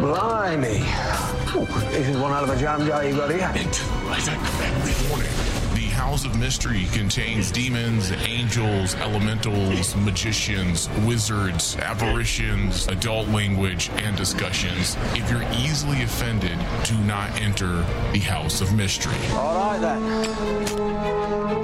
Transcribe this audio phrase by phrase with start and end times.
[0.00, 0.80] Blimey.
[1.56, 3.48] Ooh, this is one out of a jam jar you got here.
[5.74, 14.96] The House of Mystery contains demons, angels, elementals, magicians, wizards, apparitions, adult language, and discussions.
[15.14, 19.14] If you're easily offended, do not enter the House of Mystery.
[19.32, 20.02] All right then.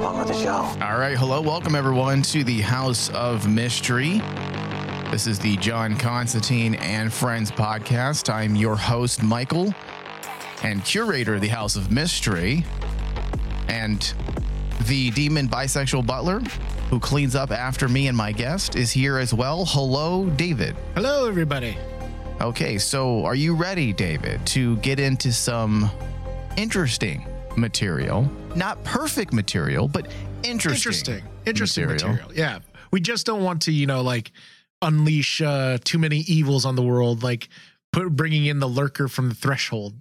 [0.02, 0.52] On with the show.
[0.80, 4.22] All right, hello, welcome everyone to the House of Mystery.
[5.10, 8.32] This is the John Constantine and Friends podcast.
[8.32, 9.74] I'm your host, Michael,
[10.62, 12.64] and curator of the House of Mystery,
[13.66, 14.14] and
[14.86, 16.38] the demon bisexual butler
[16.90, 19.64] who cleans up after me and my guest is here as well.
[19.64, 20.76] Hello, David.
[20.94, 21.76] Hello, everybody.
[22.40, 25.90] Okay, so are you ready, David, to get into some
[26.56, 28.30] interesting material?
[28.54, 30.06] Not perfect material, but
[30.44, 31.16] interesting.
[31.16, 31.22] Interesting.
[31.46, 32.32] Interesting material.
[32.32, 32.60] Yeah.
[32.92, 34.30] We just don't want to, you know, like
[34.82, 37.48] unleash uh, too many evils on the world, like
[37.92, 39.94] put, bringing in the lurker from the threshold.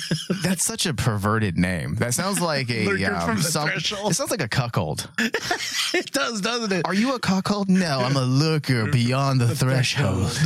[0.42, 1.94] That's such a perverted name.
[1.96, 4.10] That sounds like a Lurker um, from the some- threshold.
[4.10, 5.08] it sounds like a cuckold.
[5.18, 6.86] it does, doesn't it?
[6.86, 7.68] Are you a cuckold?
[7.68, 10.38] No, I'm a lurker beyond the, threshold.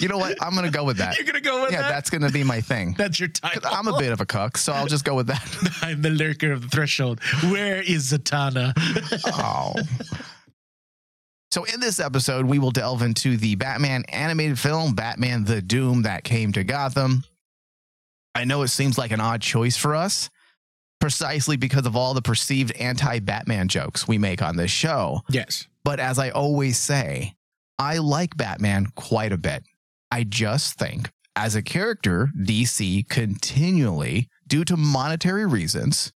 [0.00, 0.36] you know what?
[0.42, 1.16] I'm gonna go with that.
[1.18, 1.88] You're gonna go with yeah, that?
[1.88, 2.94] Yeah, that's gonna be my thing.
[2.98, 3.62] That's your title.
[3.70, 5.78] I'm a bit of a cuck, so I'll just go with that.
[5.82, 7.20] I'm the lurker of the threshold.
[7.44, 8.72] Where is Zatanna?
[9.26, 9.74] Oh.
[11.50, 16.02] So, in this episode, we will delve into the Batman animated film, Batman the Doom
[16.02, 17.24] that came to Gotham.
[18.34, 20.28] I know it seems like an odd choice for us,
[21.00, 25.22] precisely because of all the perceived anti Batman jokes we make on this show.
[25.30, 25.66] yes.
[25.84, 27.34] But as I always say,
[27.78, 29.64] I like Batman quite a bit.
[30.10, 36.12] I just think, as a character, DC continually, due to monetary reasons,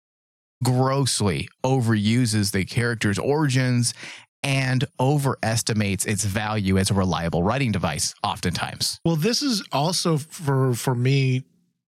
[0.62, 3.94] grossly overuses the character's origins
[4.42, 8.98] and overestimates its value as a reliable writing device, oftentimes.
[9.04, 11.44] Well, this is also for for me.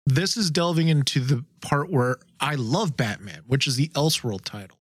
[0.06, 4.78] This is delving into the part where I love Batman, which is the Elseworld title.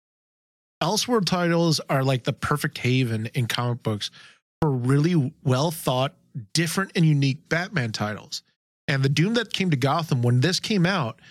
[0.82, 4.10] Elseworld titles are like the perfect haven in comic books
[4.60, 6.16] for really well thought,
[6.54, 8.42] different and unique Batman titles.
[8.88, 11.22] And the Doom that came to Gotham when this came out,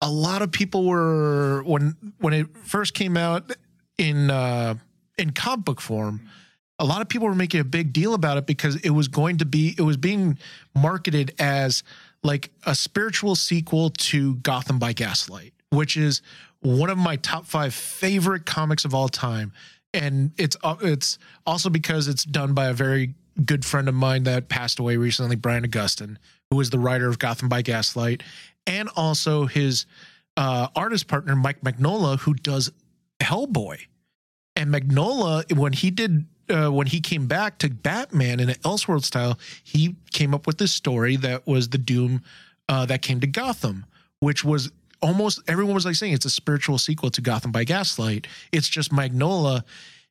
[0.00, 3.52] a lot of people were when when it first came out
[3.96, 4.74] in uh
[5.18, 6.28] in comic book form,
[6.78, 9.38] a lot of people were making a big deal about it because it was going
[9.38, 10.38] to be it was being
[10.74, 11.82] marketed as
[12.22, 16.22] like a spiritual sequel to Gotham by Gaslight, which is
[16.60, 19.52] one of my top 5 favorite comics of all time.
[19.94, 24.24] And it's uh, it's also because it's done by a very good friend of mine
[24.24, 26.16] that passed away recently, Brian Augustyn,
[26.50, 28.22] who was the writer of Gotham by Gaslight,
[28.66, 29.86] and also his
[30.36, 32.70] uh, artist partner Mike Mignola, who does
[33.20, 33.86] Hellboy.
[34.56, 39.04] And Mignola, when he did, uh, when he came back to Batman in an Elseworld
[39.04, 42.22] style, he came up with this story that was the Doom
[42.68, 43.86] uh, that came to Gotham,
[44.20, 44.72] which was
[45.02, 48.26] almost everyone was like saying it's a spiritual sequel to Gotham by Gaslight.
[48.50, 49.62] It's just Mignola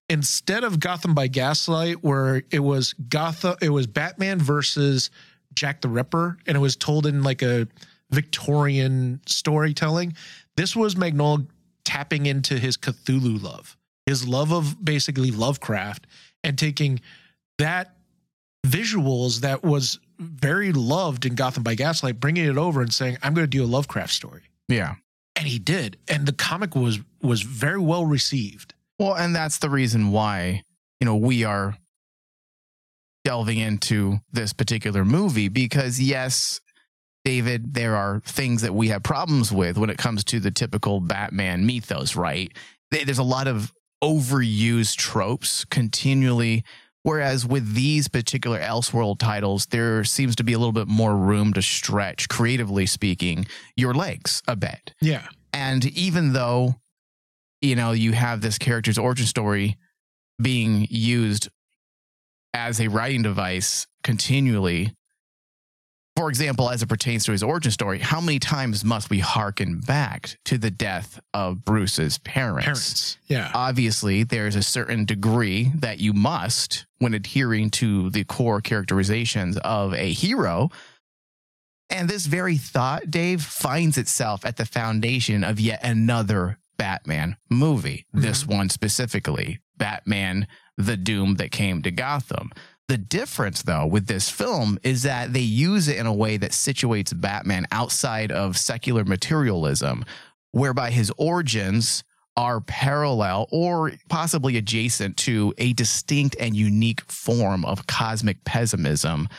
[0.10, 5.10] instead of Gotham by Gaslight, where it was Gotham, it was Batman versus
[5.54, 7.68] Jack the Ripper, and it was told in like a
[8.12, 10.14] Victorian storytelling.
[10.56, 11.48] This was Mignola
[11.84, 16.08] tapping into his Cthulhu love, his love of basically Lovecraft,
[16.44, 17.00] and taking
[17.58, 17.96] that
[18.66, 23.34] visuals that was very loved in Gotham by Gaslight, bringing it over and saying, "I'm
[23.34, 24.96] going to do a Lovecraft story," Yeah.
[25.36, 28.74] and he did, and the comic was was very well received.
[29.00, 30.64] Well, and that's the reason why,
[31.02, 31.78] you know, we are
[33.24, 36.62] delving into this particular movie because, yes,
[37.26, 41.00] David, there are things that we have problems with when it comes to the typical
[41.02, 42.56] Batman mythos, right?
[42.92, 43.74] There's a lot of
[44.06, 46.64] overused tropes continually.
[47.02, 51.54] Whereas with these particular Elseworld titles, there seems to be a little bit more room
[51.54, 53.46] to stretch, creatively speaking,
[53.76, 54.94] your legs a bit.
[55.02, 56.76] Yeah, And even though,
[57.62, 59.78] you know, you have this character's origin story
[60.42, 61.50] being used
[62.54, 64.94] as a writing device continually,
[66.16, 69.82] for example, as it pertains to his origin story, how many times must we hearken
[69.82, 72.66] back to the death of Bruce's parents?
[72.66, 73.18] parents.
[73.28, 79.58] Yeah, Obviously, there's a certain degree that you must when adhering to the core characterizations
[79.58, 80.70] of a hero.
[81.90, 88.06] And this very thought, Dave, finds itself at the foundation of yet another Batman movie.
[88.14, 88.58] This mm-hmm.
[88.58, 90.48] one specifically, Batman
[90.78, 92.52] The Doom That Came to Gotham.
[92.88, 96.52] The difference, though, with this film is that they use it in a way that
[96.52, 100.06] situates Batman outside of secular materialism,
[100.52, 102.04] whereby his origins
[102.38, 109.30] are parallel or possibly adjacent to a distinct and unique form of cosmic pessimism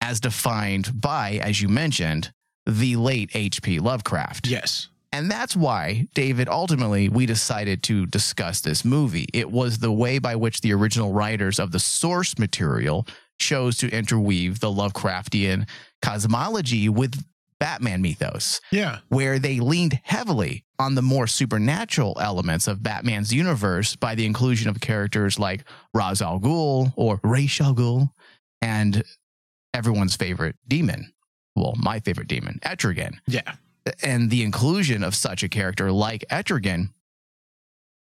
[0.00, 2.32] as defined by, as you mentioned,
[2.66, 3.80] the late H.P.
[3.80, 4.46] Lovecraft.
[4.46, 4.88] Yes.
[5.12, 9.28] And that's why, David, ultimately, we decided to discuss this movie.
[9.34, 13.06] It was the way by which the original writers of the source material
[13.38, 15.68] chose to interweave the Lovecraftian
[16.00, 17.22] cosmology with
[17.60, 18.98] Batman mythos, Yeah.
[19.08, 24.68] where they leaned heavily on the more supernatural elements of Batman's universe by the inclusion
[24.68, 25.64] of characters like
[25.94, 28.10] Ra's al Ghul or Ra's al Ghul
[28.60, 29.04] and
[29.74, 31.12] everyone's favorite demon.
[31.54, 33.54] Well, my favorite demon, Etrigan Yeah.
[34.02, 36.90] And the inclusion of such a character like Etrigan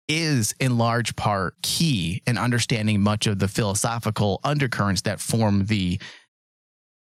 [0.08, 6.00] is in large part key in understanding much of the philosophical undercurrents that form the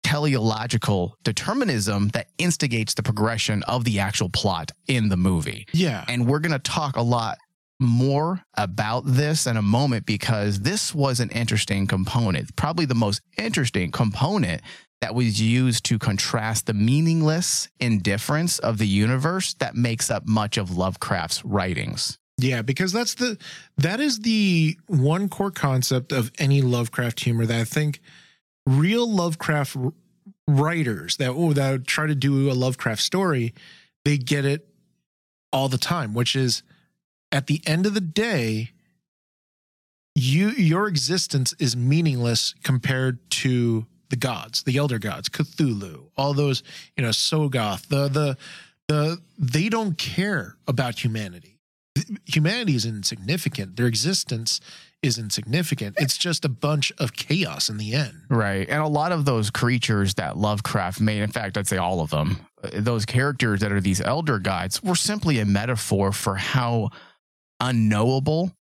[0.04, 5.66] teleological determinism that instigates the progression of the actual plot in the movie.
[5.72, 6.04] Yeah.
[6.06, 7.38] And we're going to talk a lot
[7.80, 13.20] more about this in a moment because this was an interesting component, probably the most
[13.36, 14.62] interesting component
[15.00, 20.56] that was used to contrast the meaningless indifference of the universe that makes up much
[20.56, 22.18] of Lovecraft's writings.
[22.38, 23.38] Yeah, because that's the
[23.78, 28.00] that is the one core concept of any Lovecraft humor that I think
[28.66, 29.76] real Lovecraft
[30.46, 33.54] writers that oh, that try to do a Lovecraft story,
[34.04, 34.68] they get it
[35.52, 36.62] all the time, which is
[37.32, 38.72] at the end of the day,
[40.14, 46.62] you your existence is meaningless compared to the gods, the elder gods, Cthulhu, all those,
[46.96, 48.36] you know, Shoggoth, the the
[48.88, 51.56] the they don't care about humanity
[52.24, 53.76] humanity is insignificant.
[53.76, 54.60] Their existence
[55.02, 55.96] is insignificant.
[55.98, 58.22] It's just a bunch of chaos in the end.
[58.28, 58.68] Right.
[58.68, 62.10] And a lot of those creatures that Lovecraft made, in fact, I'd say all of
[62.10, 66.90] them, those characters that are these elder gods were simply a metaphor for how
[67.60, 68.52] unknowable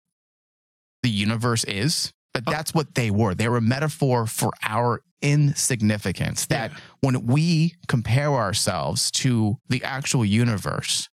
[1.03, 2.11] the universe is.
[2.35, 2.51] But oh.
[2.51, 3.33] that's what they were.
[3.33, 6.45] They were a metaphor for our insignificance.
[6.47, 6.77] That Yeah.
[6.99, 11.07] when we compare ourselves to the actual universe,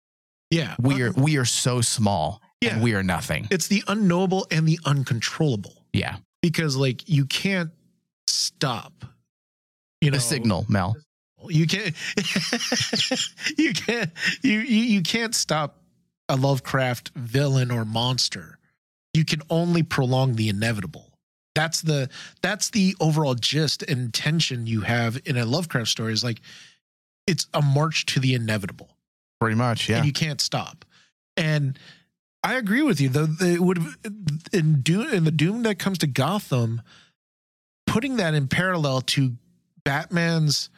[0.50, 0.75] Yeah.
[0.79, 1.21] we are uh-huh.
[1.21, 2.73] we are so small Yeah.
[2.73, 3.47] and we are nothing.
[3.51, 6.18] it's the unknowable and the uncontrollable Yeah.
[6.41, 7.69] because like you can't
[8.27, 9.06] stop
[10.01, 10.95] you know The signal, Mel.
[11.47, 11.94] you can't
[13.57, 14.09] you can't
[14.41, 15.77] you, you you can't stop
[16.27, 18.57] a Lovecraft villain or monster.
[19.13, 21.10] You can only prolong the inevitable.
[21.53, 22.09] That's the
[22.42, 26.42] that's the overall gist and tension you have in a Lovecraft story is like
[27.27, 28.89] it's a march to the inevitable
[29.39, 29.89] Pretty much.
[29.89, 29.98] Yeah.
[29.98, 30.86] and you can't stop.
[31.36, 31.77] And
[32.44, 33.09] I agree with you.
[33.09, 33.80] Though it would
[34.53, 36.81] in doom in the doom that comes to Gotham,
[37.88, 39.33] putting that in parallel to
[39.83, 40.69] Batman's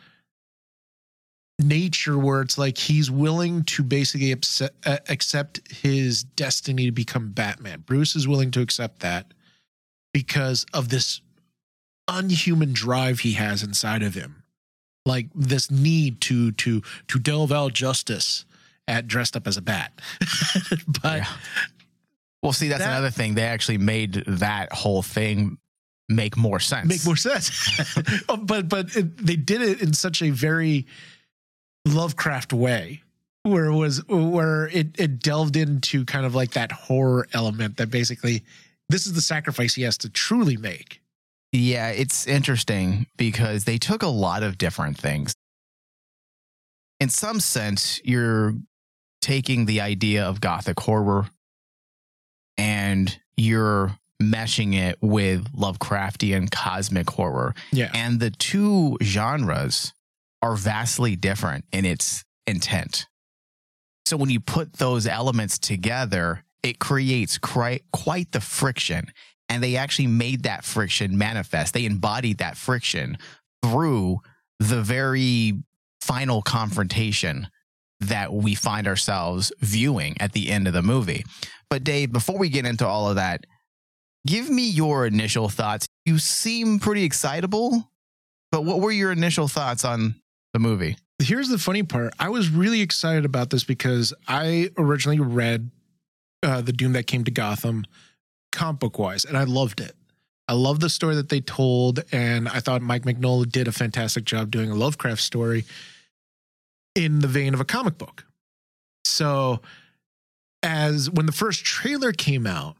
[1.59, 7.31] nature, where it's like he's willing to basically upset, uh, accept his destiny to become
[7.31, 7.83] Batman.
[7.85, 9.33] Bruce is willing to accept that
[10.13, 11.21] because of this
[12.07, 14.43] unhuman drive he has inside of him
[15.05, 18.45] like this need to to to delve out justice
[18.87, 19.91] at dressed up as a bat
[21.01, 21.27] but Yeah.
[22.41, 23.35] Well, see, that's That- another thing.
[23.35, 25.57] They actually made that whole thing
[26.09, 26.89] make more sense.
[26.89, 27.49] make more sense
[28.27, 30.85] Oh, but but it, they did it in such a very
[31.85, 33.01] lovecraft way
[33.43, 37.89] where it was where it it delved into kind of like that horror element that
[37.89, 38.43] basically
[38.89, 41.01] this is the sacrifice he has to truly make
[41.51, 45.33] Yeah, it's interesting because they took a lot of different things.
[46.99, 48.53] In some sense, you're
[49.21, 51.27] taking the idea of gothic horror
[52.57, 57.53] and you're meshing it with Lovecraftian cosmic horror.
[57.71, 59.93] yeah And the two genres
[60.41, 63.07] are vastly different in its intent.
[64.05, 67.83] So when you put those elements together, it creates quite,
[68.31, 69.11] the friction.
[69.49, 71.73] And they actually made that friction manifest.
[71.73, 73.17] They embodied that friction
[73.61, 74.19] through
[74.59, 75.53] the very
[76.01, 77.47] final confrontation
[77.99, 81.23] that we find ourselves viewing at the end of the movie.
[81.69, 83.45] But Dave, before we get into all of that,
[84.25, 85.87] give me your initial thoughts.
[86.05, 87.91] You seem pretty excitable,
[88.51, 90.15] but what were your initial thoughts on
[90.53, 90.97] the movie?
[91.23, 92.13] here's the funny part.
[92.19, 95.71] I was really excited about this because I originally read
[96.43, 97.85] uh, the Doom that came to Gotham
[98.51, 99.95] comic book wise, and I loved it.
[100.47, 104.25] I love the story that they told, and I thought Mike Mignola did a fantastic
[104.25, 105.65] job doing a Lovecraft story
[106.95, 108.25] in the vein of a comic book.
[109.05, 109.61] So,
[110.61, 112.75] as when the first trailer came out,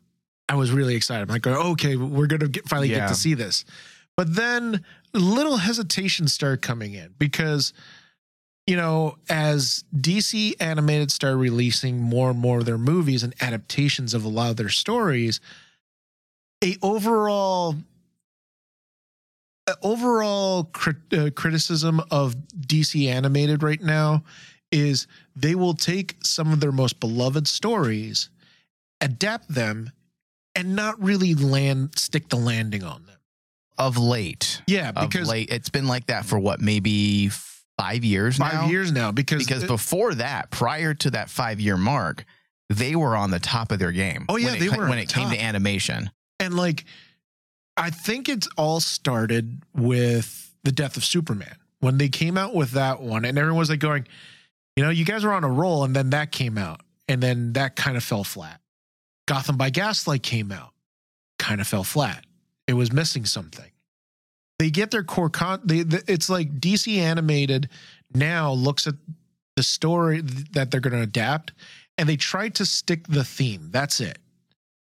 [0.50, 1.24] I was really excited.
[1.24, 3.66] I'm like, okay, we're gonna get, finally get to see this.
[4.16, 7.74] But then little hesitation started coming in because
[8.68, 14.14] you know, as DC animated started releasing more and more of their movies and adaptations
[14.14, 15.42] of a lot of their stories,
[16.64, 17.76] a overall
[19.68, 24.24] uh, overall crit- uh, criticism of DC animated right now
[24.72, 28.30] is they will take some of their most beloved stories,
[29.00, 29.92] adapt them,
[30.56, 33.18] and not really land stick the landing on them.
[33.78, 37.30] Of late, Yeah, of because late, it's been like that for what maybe
[37.78, 38.68] five years five now.
[38.68, 39.12] years now.
[39.12, 42.26] Because because it- before that, prior to that five year mark,
[42.70, 44.26] they were on the top of their game.
[44.30, 46.12] Oh, yeah, when it, they ca- were when it came to animation.
[46.40, 46.86] and like,
[47.78, 52.72] I think it's all started with the death of Superman when they came out with
[52.72, 54.08] that one, and everyone was like going,
[54.76, 57.54] you know, you guys were on a roll, and then that came out, and then
[57.54, 58.62] that kind of fell flat.
[59.28, 60.72] Gotham by Gaslight came out,
[61.40, 62.26] kind of fell flat.
[62.68, 63.70] It was missing something.
[64.60, 65.62] They get their core con.
[65.64, 67.70] They, the, it's like DC animated
[68.14, 68.96] now looks at
[69.56, 70.22] the story
[70.54, 71.54] that they're going to adapt,
[71.98, 73.70] and they try to stick the theme.
[73.72, 74.20] That's it.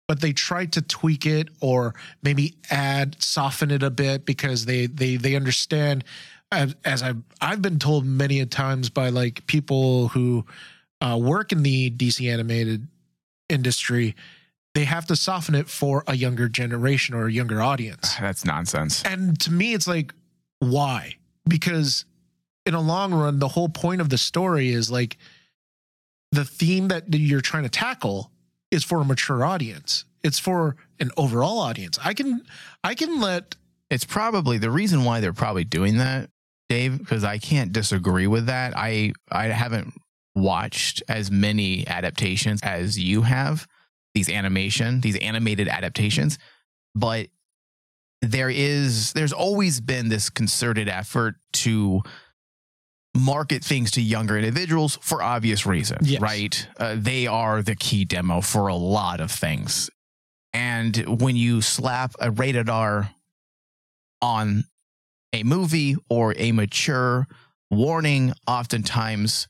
[0.07, 4.87] But they try to tweak it or maybe add, soften it a bit because they
[4.87, 6.03] they they understand.
[6.51, 10.45] As, as I've I've been told many a times by like people who
[10.99, 12.87] uh, work in the DC animated
[13.49, 14.15] industry,
[14.75, 18.15] they have to soften it for a younger generation or a younger audience.
[18.19, 19.03] That's nonsense.
[19.03, 20.13] And to me, it's like,
[20.59, 21.15] why?
[21.47, 22.05] Because
[22.65, 25.17] in a long run, the whole point of the story is like
[26.31, 28.31] the theme that you're trying to tackle
[28.71, 30.05] is for a mature audience.
[30.23, 31.97] It's for an overall audience.
[32.03, 32.43] I can
[32.83, 33.55] I can let
[33.89, 36.29] It's probably the reason why they're probably doing that,
[36.67, 38.73] Dave, because I can't disagree with that.
[38.75, 39.93] I I haven't
[40.35, 43.65] watched as many adaptations as you have,
[44.13, 46.37] these animation, these animated adaptations,
[46.95, 47.27] but
[48.21, 52.01] there is there's always been this concerted effort to
[53.15, 56.21] market things to younger individuals for obvious reasons, Yes.
[56.21, 56.67] right?
[56.77, 59.89] Uh, they are the key demo for a lot of things.
[60.53, 63.09] And when you slap a rated R
[64.21, 64.65] on
[65.33, 67.27] a movie or a mature
[67.71, 69.47] warning, oftentimes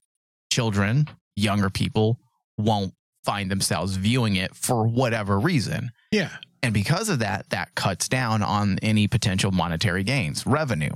[0.52, 2.20] children, younger people
[2.58, 5.92] won't find themselves viewing it for whatever reason.
[6.12, 6.30] yeah.
[6.62, 10.92] And because of that, that cuts down on any potential monetary gains, revenue.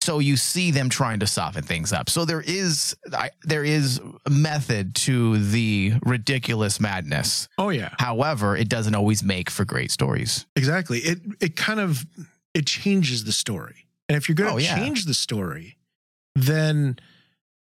[0.00, 2.08] So you see them trying to soften things up.
[2.08, 7.46] So there is I, there is a method to the ridiculous madness.
[7.58, 7.90] Oh yeah.
[7.98, 10.46] However, it doesn't always make for great stories.
[10.56, 11.00] Exactly.
[11.00, 12.06] It it kind of
[12.54, 13.86] it changes the story.
[14.08, 14.76] And if you're going to Oh, yeah.
[14.78, 15.76] change the story,
[16.36, 16.96] then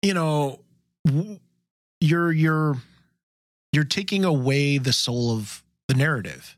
[0.02, 0.60] you know
[1.04, 1.40] w-
[2.00, 2.76] you're
[3.72, 6.56] you're taking away the soul of the narrative.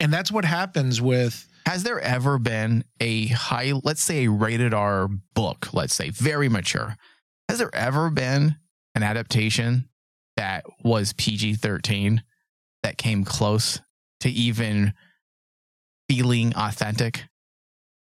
[0.00, 4.74] And that's what happens with Has there ever been a high, let's say a rated
[4.74, 6.96] R book, let's say very mature?
[7.48, 8.56] Has there ever been
[8.94, 9.88] an adaptation
[10.36, 12.22] that was PG 13
[12.82, 13.80] that came close
[14.20, 14.92] to even
[16.08, 17.24] feeling authentic?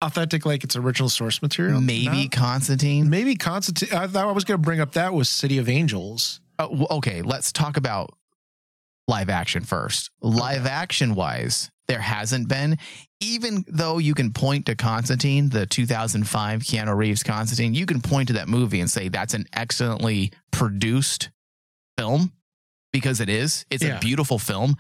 [0.01, 1.81] authentic like its original source material.
[1.81, 2.29] Maybe No.
[2.31, 3.11] Constantine?
[3.11, 6.41] maybe Constantine I thought I was going to bring up that was City of Angels.
[6.59, 8.11] Uh, okay, let's talk about
[9.07, 10.11] live action first.
[10.21, 12.79] Live action wise, there hasn't been,
[13.21, 18.29] even though you can point to Constantine, the 2005 Keanu Reeves Constantine, you can point
[18.29, 21.31] to that movie and say that's an excellently produced
[21.97, 22.33] film
[22.93, 23.65] because it is.
[23.71, 23.97] It's Yeah.
[23.97, 24.77] a beautiful film,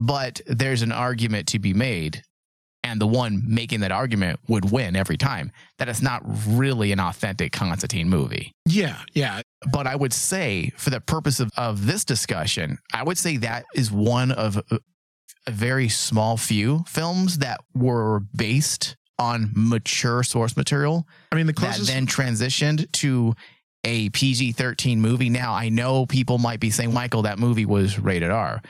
[0.00, 2.22] but there's an argument to be made.
[2.84, 5.52] And the one making that argument would win every time.
[5.78, 9.42] That it's not really an authentic Constantine movie Yeah, yeah.
[9.72, 13.64] but I would say, for the purpose of, of this discussion, I would say that
[13.74, 14.80] is one of a,
[15.50, 21.60] very small few films that were based on mature source material I mean the that
[21.60, 23.34] closest then transitioned to
[23.84, 25.28] a PG 13 movie.
[25.28, 28.62] Now, I know people might be saying, Michael, that movie was rated R,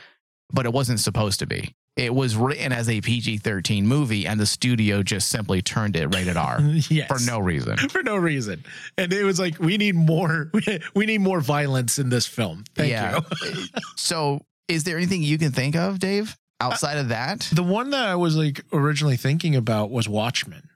[0.51, 1.75] but it wasn't supposed to be.
[1.95, 6.07] It was written as a PG 13 movie, and the studio just simply turned it
[6.07, 6.59] rated R
[6.89, 7.07] yes.
[7.07, 7.77] for no reason.
[7.89, 8.63] for no reason.
[8.97, 10.49] And it was like we need more
[10.95, 12.63] we need more violence in this film.
[12.75, 13.63] Thank you.
[13.95, 17.47] so, is there anything you can think of, Dave, outside of that?
[17.53, 20.69] The one that I was like originally thinking about was Watchmen.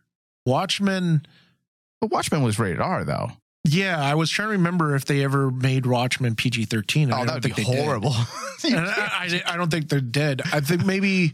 [0.45, 1.25] Watchmen,
[1.99, 3.31] But Watchmen was rated R, though.
[3.67, 7.11] Yeah, I was trying to remember if they ever made Watchmen PG thirteen.
[7.11, 8.11] Oh, that would be horrible.
[8.63, 10.41] I, I, I don't think they're dead.
[10.51, 11.33] I think maybe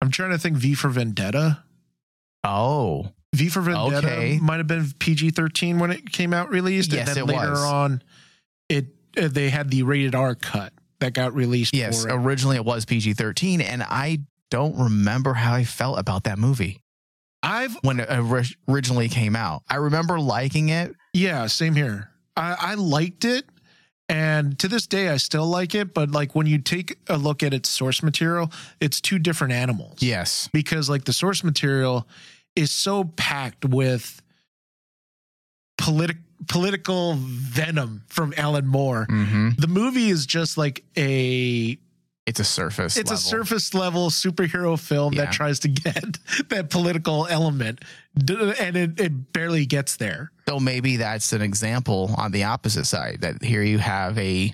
[0.00, 1.62] I'm trying to think V for Vendetta.
[2.44, 4.38] oh, V for Vendetta Okay.
[4.40, 6.92] might have been PG thirteen when it came out released.
[6.92, 7.62] Yes, and then later was.
[7.62, 8.02] on,
[8.68, 11.74] it uh, they had the rated R cut that got released.
[11.74, 12.02] yes.
[12.02, 12.14] for it.
[12.14, 14.18] Originally, it was PG 13, and I
[14.50, 16.78] don't remember how I felt about that movie
[17.42, 18.08] I've when it
[18.68, 19.62] originally came out.
[19.68, 20.94] I remember liking it.
[21.12, 22.10] Yeah, same here.
[22.36, 23.44] I, I liked it.
[24.08, 25.94] And to this day, I still like it.
[25.94, 28.50] But like when you take a look at its source material,
[28.80, 29.98] it's two different animals.
[30.02, 30.48] Yes.
[30.52, 32.08] Because like the source material
[32.56, 34.20] is so packed with
[35.78, 36.16] politic
[36.48, 39.06] political venom from Alan Moore.
[39.10, 39.50] Mm-hmm.
[39.58, 41.78] The movie is just like a
[42.26, 42.96] It's a surface.
[42.96, 43.22] it's a level.
[43.30, 45.26] surface level superhero film Yeah.
[45.26, 47.80] that tries to get that political element
[48.16, 50.32] and it, it barely gets there.
[50.48, 54.52] So maybe that's an example on the opposite side that here you have a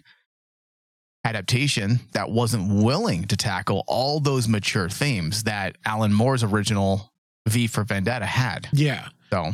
[1.24, 7.12] adaptation that wasn't willing to tackle all those mature themes that Alan Moore's original
[7.48, 8.68] V for Vendetta had.
[8.72, 9.08] Yeah.
[9.30, 9.50] So,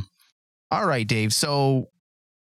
[0.70, 1.32] all right, Dave.
[1.32, 1.88] So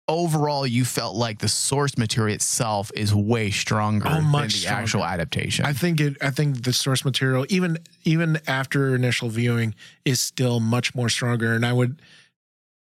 [0.10, 4.82] overall, you felt like the source material itself is way stronger Oh, than the stronger.
[4.82, 5.66] actual adaptation.
[5.66, 9.74] I think it I think the source material even even after initial viewing
[10.04, 12.01] is still much more stronger and I would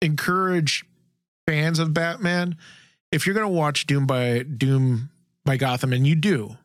[0.01, 0.83] encourage
[1.47, 2.55] fans of Batman
[3.11, 5.09] if you're going to watch Doom by Doom
[5.45, 6.57] by Gotham and you do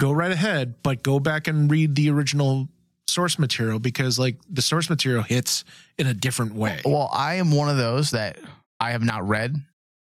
[0.00, 2.68] go right ahead but go back and read the original
[3.08, 5.64] source material because like the source material hits
[5.98, 6.80] in a different way.
[6.84, 8.38] Well, I am one of those that
[8.82, 9.54] I have not read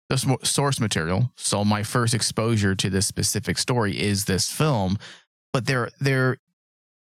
[0.09, 4.97] the source material, so my first exposure to this specific story is this film.
[5.53, 6.37] But there, there,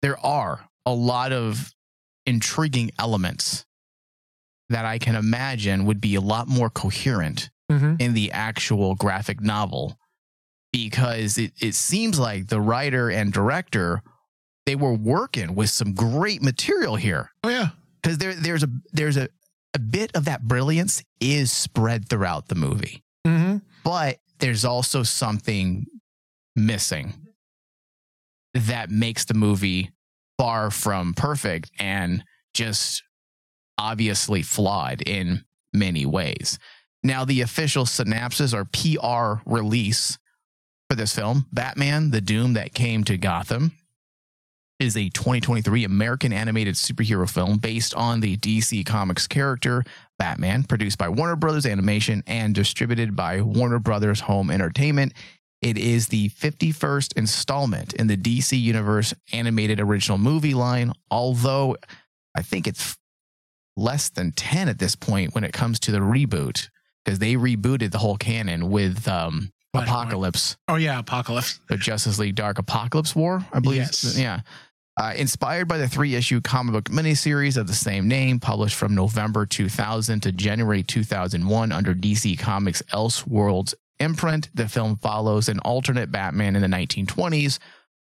[0.02, 1.72] there are a lot of
[2.26, 3.66] intriguing elements
[4.70, 8.02] that I can imagine would be a lot more coherent Mhm.
[8.02, 9.98] in the actual graphic novel
[10.74, 14.02] because it, it seems like the writer and director
[14.66, 17.70] they were working with some great material here Oh yeah.
[18.02, 19.30] because there there's a there's a
[19.74, 23.62] a bit of that brilliance is spread throughout the movie, Mhm.
[23.84, 25.86] but there's also something
[26.56, 27.28] missing
[28.54, 29.92] that makes the movie
[30.38, 32.24] far from perfect and
[32.54, 33.04] just
[33.78, 36.60] obviously flawed in many ways.
[37.04, 40.18] Now, the official synopsis or PR release
[40.90, 43.72] for this film, Batman, the Doom that came to Gotham,
[44.82, 49.84] is a 2023 American animated superhero film based on the DC Comics character
[50.18, 55.14] Batman, produced by Warner Brothers Animation and distributed by Warner Brothers Home Entertainment.
[55.62, 61.78] It is the 51st installment in the DC Universe animated original movie line, although
[62.36, 62.98] I think it's
[63.78, 66.70] less than 10 at this point when it comes to the reboot
[67.06, 69.52] because they rebooted the whole canon with um.
[69.74, 71.62] Apocalypse Oh yeah, Apocalypse.
[71.70, 73.78] the Justice League Dark Apocalypse War, I believe.
[73.78, 74.18] Yes.
[74.20, 74.42] Yeah.
[74.98, 78.94] Uh, inspired by the three issue comic book miniseries of the same name, published from
[78.94, 86.12] November 2000 to January 2001 under DC Comics Elseworlds imprint, the film follows an alternate
[86.12, 87.60] Batman in the 1920s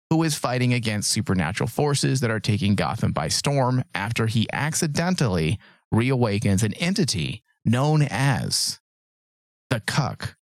[0.10, 5.60] who is fighting against supernatural forces that are taking Gotham by storm after he accidentally
[5.94, 8.80] reawakens an entity known as
[9.70, 10.38] the Cuck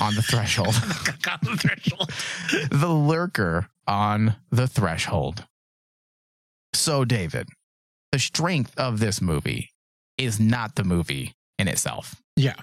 [0.00, 0.74] on the threshold
[1.22, 2.10] Got the threshold.
[2.70, 5.44] the lurker on the threshold.
[6.74, 7.48] So, David,
[8.12, 9.70] the strength of this movie
[10.18, 12.56] is not the movie in itself, Yeah.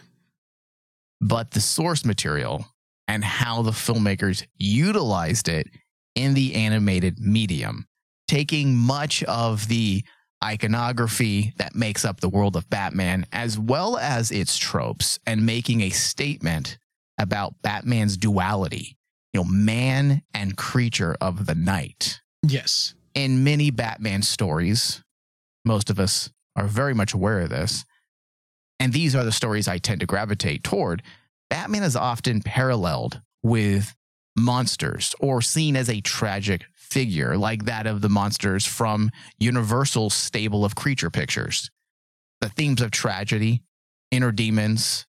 [1.20, 2.66] but the source material
[3.08, 5.68] and how the filmmakers utilized it
[6.16, 7.86] in the animated medium,
[8.28, 10.04] taking much of the
[10.44, 15.82] iconography that makes up the world of Batman, as well as its tropes, and making
[15.82, 16.78] a statement
[17.18, 18.98] about Batman's duality,
[19.34, 22.20] you know, man and creature of the night.
[22.44, 22.96] Yes.
[23.14, 25.04] In many Batman stories,
[25.66, 27.86] most of us are very much aware of this,
[28.80, 31.04] and these are the stories I tend to gravitate toward.
[31.50, 33.96] Batman is often paralleled with
[34.38, 40.66] monsters or seen as a tragic figure, like that of the monsters from Universal's stable
[40.66, 41.70] of creature pictures.
[42.40, 43.62] The themes of tragedy,
[44.10, 45.06] inner demons,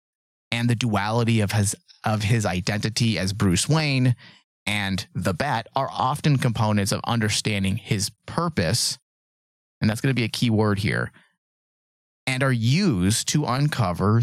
[0.50, 4.14] and the duality of his of his identity as Bruce Wayne
[4.68, 8.98] and the Bat are often components of understanding his purpose,
[9.81, 11.11] and that's going to be a key word here,
[12.26, 14.20] and are used to uncover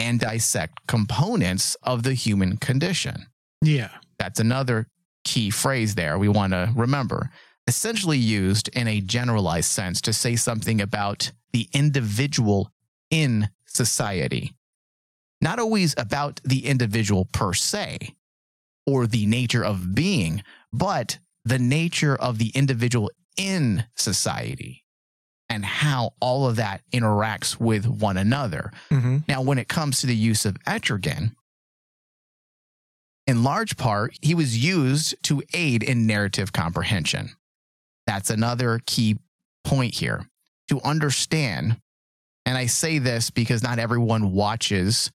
[0.00, 3.26] and dissect components of the human condition.
[3.62, 3.90] Yeah.
[4.18, 4.88] That's another
[5.22, 7.30] key phrase there we want to remember.
[7.68, 12.72] Essentially used in a generalized sense to say something about the individual
[13.12, 14.52] in society.
[15.40, 18.16] Not always about the individual per se
[18.86, 24.84] or the nature of being, but the nature of the individual in society
[25.48, 28.72] and how all of that interacts with one another.
[28.90, 29.18] Mm-hmm.
[29.28, 31.32] Now, when it comes to the use of etrigan,
[33.26, 37.30] in large part, he was used to aid in narrative comprehension.
[38.06, 39.18] That's another key
[39.64, 40.28] point here
[40.68, 41.80] to understand.
[42.44, 45.10] And I say this because not everyone watches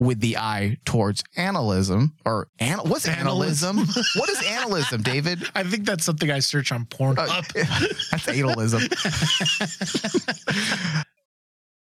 [0.00, 3.78] with the eye towards analism or an, what's analism?
[3.78, 4.20] analysm?
[4.20, 5.42] what is analism, David?
[5.54, 7.28] I think that's something I search on Pornhub.
[7.28, 8.80] Uh, that's analism.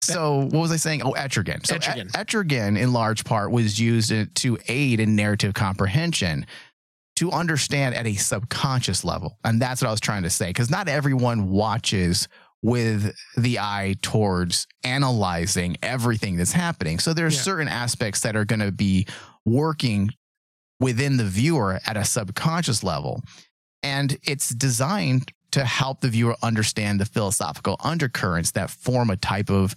[0.02, 1.02] so what was I saying?
[1.04, 1.66] Oh, etrigan.
[1.66, 2.12] So Etrigan.
[2.12, 6.46] etrigan, in large part, was used to aid in narrative comprehension,
[7.16, 10.48] to understand at a subconscious level, and that's what I was trying to say.
[10.48, 12.28] Because not everyone watches
[12.64, 16.98] with the eye towards analyzing everything that's happening.
[16.98, 17.42] So there's Yeah.
[17.42, 19.06] certain aspects that are going to be
[19.46, 20.10] working
[20.80, 23.22] within the viewer at a subconscious level.
[23.84, 29.50] And it's designed to help the viewer understand the philosophical undercurrents that form a type
[29.52, 29.76] of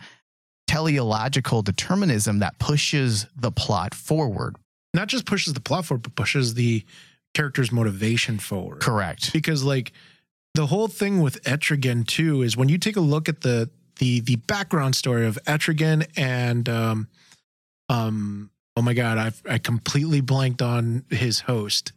[0.67, 4.57] teleological determinism that pushes the plot forward.
[4.95, 6.85] Not just pushes the plot forward, but pushes the
[7.35, 8.81] character's motivation forward.
[8.81, 9.33] Correct.
[9.33, 9.93] because like
[10.57, 14.21] the whole thing with Etrigan too is when you take a look at the the
[14.21, 17.09] the background story of Etrigan and um
[17.89, 21.93] um oh my god I I completely blanked on his host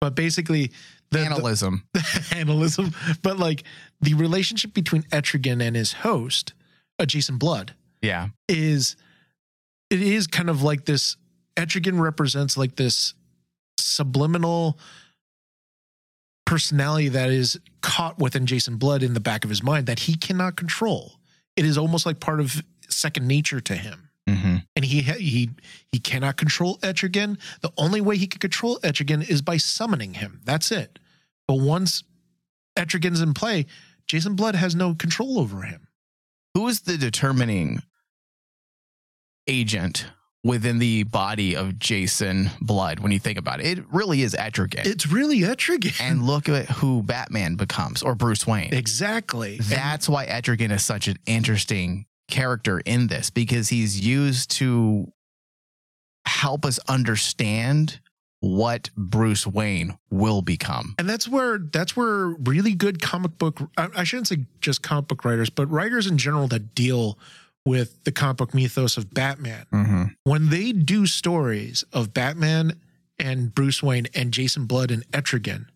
[0.00, 0.72] but basically
[1.10, 1.84] the, Analism.
[1.94, 3.62] the analysm but like
[4.00, 6.52] the relationship between Etrigan and his host
[6.98, 8.28] uh, Jason Blood yeah.
[8.48, 8.96] is
[9.90, 11.16] it is kind of like this
[11.56, 13.14] Etrigan represents like this
[13.78, 14.78] subliminal
[16.46, 20.16] personality that is caught within Jason Blood in the back of his mind that he
[20.16, 21.12] cannot control.
[21.56, 24.08] It is almost like part of second nature to him.
[24.26, 25.50] hmm And he he
[25.92, 27.38] he cannot control Etrigan.
[27.60, 30.40] The only way he can control Etrigan is by summoning him.
[30.44, 30.98] That's it.
[31.46, 32.02] But once
[32.76, 33.66] Etrigan's in play,
[34.06, 35.88] Jason Blood has no control over him.
[36.54, 37.82] Who is the determining
[39.46, 40.06] agent
[40.46, 43.78] within the body of Jason Blood when you think about it?
[43.78, 44.86] It really is Etrigan.
[44.86, 46.00] It's really Etrigan.
[46.00, 48.72] and look at who Batman becomes or Bruce Wayne.
[48.72, 49.56] exactly.
[49.56, 55.12] And- That's why Etrigan is such an interesting character in this because he's used to
[56.26, 58.00] help us understand
[58.40, 60.94] what Bruce Wayne will become.
[60.98, 65.08] and that's where that's where really good comic book I, I shouldn't say just comic
[65.08, 67.18] book writers but writers in general that deal
[67.66, 70.04] with the comic book mythos of batman Mm-hmm.
[70.24, 72.80] when they do stories of batman
[73.18, 75.66] and bruce wayne and jason blood and etrigan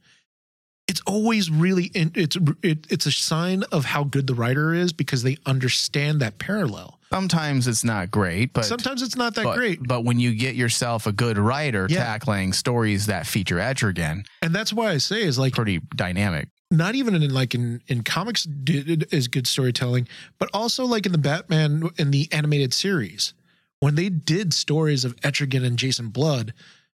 [0.89, 4.93] it's always really in, it's it, it's a sign of how good the writer is
[4.93, 9.57] because they understand that parallel Sometimes it's not great, but sometimes it's not that but,
[9.57, 12.05] great But when you get yourself a good writer Yeah.
[12.05, 16.49] tackling stories that feature Etrigan, and that's why i say is like pretty dynamic.
[16.71, 20.07] Not even in like in in comics is good storytelling,
[20.39, 23.35] but also like in the Batman in the animated series
[23.81, 26.53] when they did stories of Etrigan and Jason Blood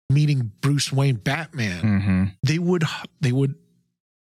[0.09, 2.23] meeting Bruce Wayne Batman, Mm-hmm.
[2.43, 2.83] they would
[3.21, 3.55] they would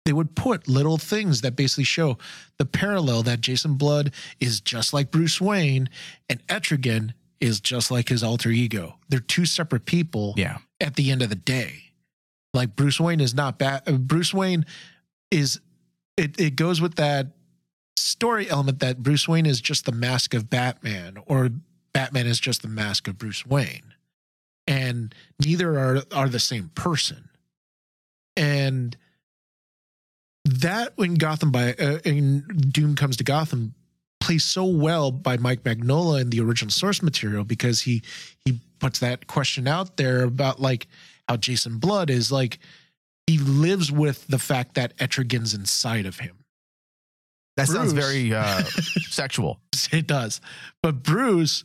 [0.04, 2.16] they would put little things that basically show
[2.58, 5.88] the parallel that Jason Blood is just like Bruce Wayne
[6.28, 8.96] and Etrigan is just like his alter ego.
[9.08, 10.58] They're two separate people Yeah.
[10.80, 11.92] at the end of the day.
[12.52, 13.84] Like Bruce Wayne is not bad.
[14.06, 14.66] Bruce Wayne
[15.30, 15.60] is
[16.16, 16.38] it.
[16.38, 17.28] It goes with that
[17.96, 21.50] story element that Bruce Wayne is just the mask of Batman, or
[21.92, 23.94] Batman is just the mask of Bruce Wayne,
[24.66, 25.14] and
[25.44, 27.28] neither are are the same person.
[28.36, 28.96] And
[30.44, 32.40] that when Gotham by uh, in
[32.70, 33.74] Doom comes to Gotham
[34.20, 38.02] plays so well by Mike Mignola in the original source material because he
[38.44, 40.86] he puts that question out there about like
[41.28, 42.58] how Jason Blood is like
[43.30, 46.38] he lives with the fact that Etrigan's inside of him.
[47.56, 48.62] That sounds very uh,
[49.08, 49.60] sexual.
[49.92, 50.40] It does,
[50.82, 51.62] but Bruce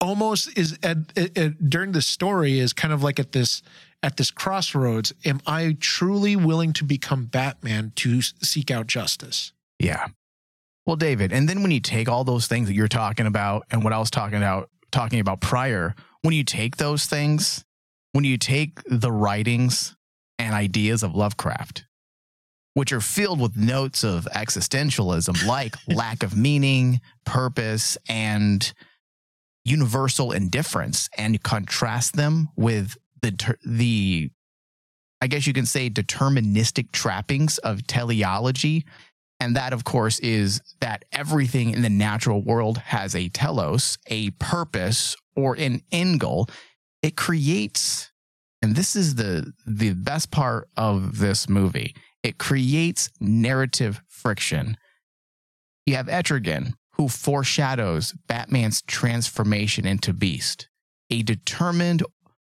[0.00, 3.62] almost is at, at, at- during the story is kind of like at this
[4.02, 5.12] at this crossroads.
[5.26, 9.52] Am I truly willing to become Batman to seek out justice?
[9.78, 10.06] Yeah.
[10.86, 13.84] Well, David, and then when you take all those things that you're talking about and
[13.84, 17.62] what I was talking about talking about prior, when you take those things,
[18.12, 19.94] when you take the writings
[20.40, 21.84] and ideas of Lovecraft,
[22.74, 28.72] which are filled with notes of existentialism like lack of meaning, purpose, and
[29.64, 34.30] universal indifference, and contrast them with the the
[35.22, 38.86] I guess you can say deterministic trappings of teleology
[39.40, 44.30] and that, of course, is that everything in the natural world has a telos, a
[44.32, 46.48] purpose, or an end goal.
[47.02, 48.09] It creates,
[48.62, 51.94] and this is the the best part of this movie.
[52.22, 54.76] It creates narrative friction.
[55.86, 60.68] You have Etrigan, who foreshadows Batman's transformation into Beast,
[61.08, 62.02] a determined,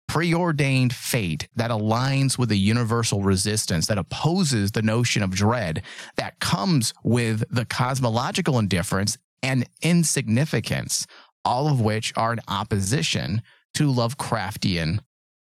[0.10, 5.82] preordained fate that aligns with the universal resistance that opposes the notion of dread
[6.18, 11.08] that comes with the cosmological indifference and insignificance
[11.44, 13.42] all of which are in opposition
[13.74, 15.00] to Lovecraftian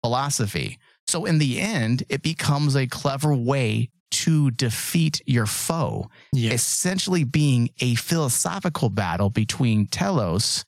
[0.02, 0.78] philosophy.
[1.06, 6.50] So, in the end, it becomes a clever way to defeat your foe, Yeah.
[6.52, 10.64] essentially being a philosophical battle between telos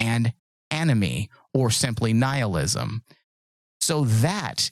[0.00, 0.32] and
[0.70, 3.02] enemy, or simply nihilism.
[3.80, 4.70] So, that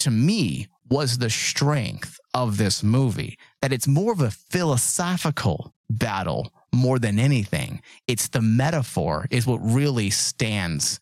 [0.00, 6.52] to me was the strength of this movie that it's more of a philosophical battle
[6.74, 7.82] more than anything.
[8.06, 11.00] It's the metaphor is what really stands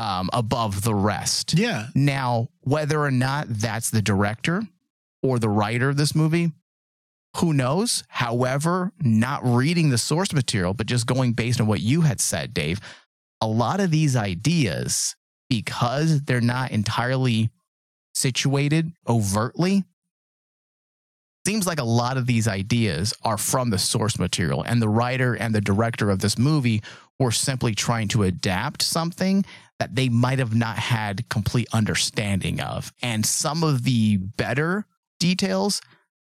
[0.00, 1.52] um, above the rest.
[1.58, 1.88] Yeah.
[1.94, 4.62] Now, whether or not that's the director
[5.22, 6.52] or the writer of this movie,
[7.36, 8.02] who knows?
[8.08, 12.54] However, not reading the source material, but just going based on what you had said,
[12.54, 12.80] Dave,
[13.42, 15.16] a lot of these ideas,
[15.50, 17.50] because they're not entirely
[18.14, 19.84] situated overtly,
[21.46, 24.62] seems like a lot of these ideas are from the source material.
[24.62, 26.82] And the writer and the director of this movie
[27.18, 29.44] were simply trying to adapt something
[29.80, 32.92] that they might have not had complete understanding of.
[33.02, 34.84] And some of the better
[35.18, 35.80] details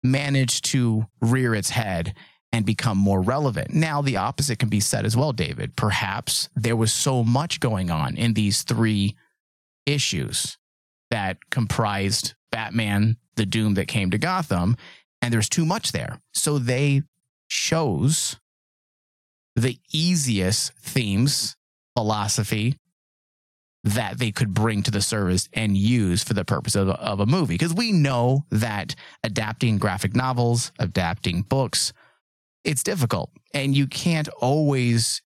[0.04, 2.14] managed to rear its head
[2.52, 3.74] and become more relevant.
[3.74, 5.78] Now, the opposite can be said as well, David.
[5.78, 9.16] Perhaps there was so much going on in these three
[9.86, 10.58] issues
[11.10, 14.76] that comprised Batman, the doom that came to Gotham,
[15.22, 16.20] and there's too much there.
[16.34, 17.04] So they
[17.48, 18.38] chose
[19.56, 21.56] the easiest themes,
[21.96, 22.78] philosophy,
[23.84, 27.26] that they could bring to the service and use for the purpose of, of a
[27.26, 27.54] movie.
[27.56, 31.94] Because we know that adapting graphic novels, adapting books,
[32.64, 33.32] it's difficult.
[33.54, 35.22] And you can't always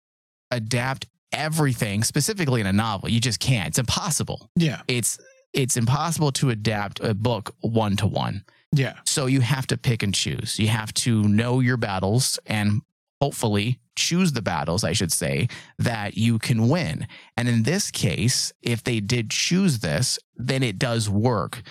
[0.51, 3.09] adapt everything specifically in a novel.
[3.09, 3.69] You just can't.
[3.69, 4.51] It's impossible.
[4.57, 4.83] Yeah.
[4.89, 5.19] It's
[5.53, 8.45] it's impossible to adapt a book one to one.
[8.73, 8.95] Yeah.
[9.05, 10.59] So you have to pick and choose.
[10.59, 12.83] You have to know your battles and
[13.21, 17.07] hopefully choose the battles, I should say, that you can win.
[17.37, 21.63] And in this case, if they did choose this, then it does work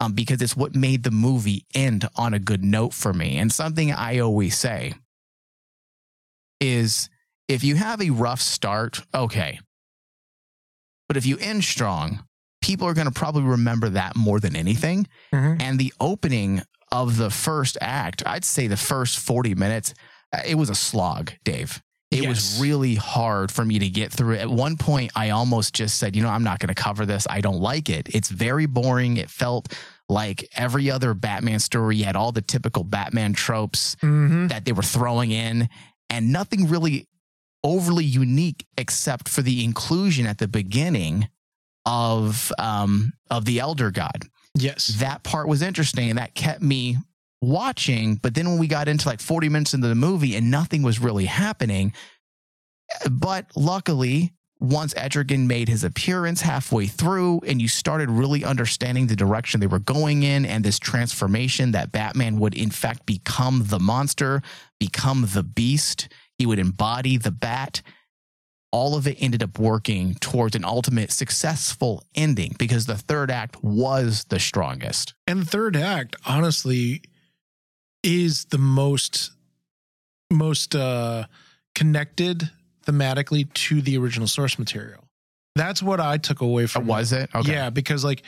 [0.00, 3.36] um, because it's what made the movie end on a good note for me.
[3.36, 4.94] And something I always say
[6.60, 7.08] is
[7.48, 9.60] if you have a rough start, okay.
[11.06, 12.24] But if you end strong,
[12.62, 15.06] people are going to probably remember that more than anything.
[15.34, 15.60] Mhm.
[15.60, 19.92] And the opening of the first act, I'd say the first 40 minutes,
[20.46, 21.82] it was a slog, Dave.
[22.10, 24.36] It was really hard for me to get through.
[24.36, 27.26] At one point, I almost just said, you know, I'm not going to cover this.
[27.28, 28.08] I don't like it.
[28.14, 29.16] It's very boring.
[29.16, 29.72] It felt
[30.08, 31.96] like every other Batman story.
[31.96, 34.48] You had all the typical Batman tropes Mhm.
[34.50, 35.68] that they were throwing in,
[36.08, 37.08] and nothing really
[37.64, 41.28] overly unique except for the inclusion at the beginning
[41.86, 44.22] of um, of the Elder God
[44.54, 44.86] Yes.
[45.00, 46.98] that part was interesting and that kept me
[47.44, 48.16] watching.
[48.16, 50.98] But then when we got into like 40 minutes into the movie and nothing was
[50.98, 51.92] really happening,
[53.10, 59.16] but luckily, once Etrigan made his appearance halfway through and you started really understanding the
[59.16, 63.78] direction they were going in and this transformation that Batman would in fact become the
[63.78, 64.42] monster,
[64.78, 67.82] become the beast, he would embody the bat.
[68.72, 73.62] All of it ended up working towards an ultimate successful ending because the third act
[73.62, 75.14] was the strongest.
[75.26, 77.02] And the third act, honestly,
[78.04, 79.32] is the most
[80.30, 81.24] most uh
[81.74, 82.50] connected
[82.86, 85.00] thematically to the original source material.
[85.56, 87.30] That's what I took away from Was it?
[87.34, 87.52] Okay.
[87.52, 88.22] Yeah, because like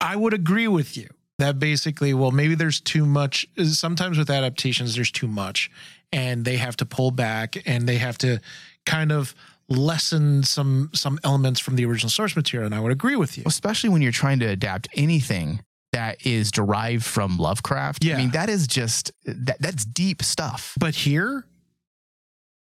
[0.00, 3.46] I would agree with you that basically, well, maybe there's too much.
[3.64, 5.70] Sometimes with adaptations, there's too much,
[6.12, 8.40] and they have to pull back and they have to
[8.86, 9.34] kind of
[9.68, 12.66] lessen some some elements from the original source material.
[12.66, 13.44] And I would agree with you.
[13.46, 15.60] Especially when you're trying to adapt anything
[15.92, 18.04] that is derived from Lovecraft.
[18.04, 18.14] Yeah.
[18.14, 20.74] I mean, that is just that that's deep stuff.
[20.78, 21.46] But here,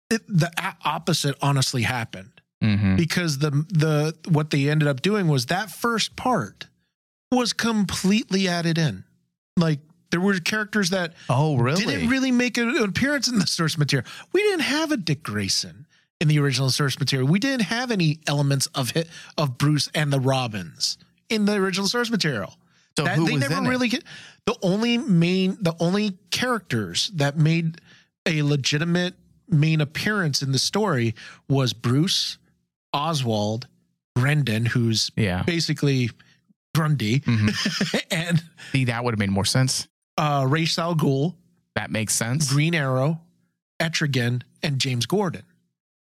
[0.09, 2.29] it, the a- opposite honestly happened
[2.63, 2.95] Mm-hmm.
[2.95, 6.67] because the the what they ended up doing was that first part
[7.31, 9.03] was completely added in.
[9.57, 9.79] Like
[10.11, 11.83] there were characters that Oh, really?
[11.83, 14.07] didn't really make an appearance in the source material.
[14.31, 15.87] We didn't have a Dick Grayson
[16.19, 17.27] in the original source material.
[17.27, 19.07] We didn't have any elements of hit
[19.39, 22.59] of Bruce and the Robins in the original source material.
[22.97, 23.69] So That- who they was never in it?
[23.69, 24.03] really get
[24.45, 27.79] the only main the only characters that made
[28.25, 29.15] a legitimate
[29.49, 31.13] main appearance in the story
[31.49, 32.37] was Bruce,
[32.93, 33.67] Oswald,
[34.15, 35.43] Brendan, who's Yeah.
[35.43, 36.09] basically
[36.73, 38.01] Grundy, Mhm.
[38.11, 39.87] and See, that would have made more sense.
[40.17, 41.35] uh Ra's al Ghul,
[41.75, 42.49] That makes sense.
[42.51, 43.21] Green Arrow,
[43.79, 45.43] Etrigan, and James Gordon.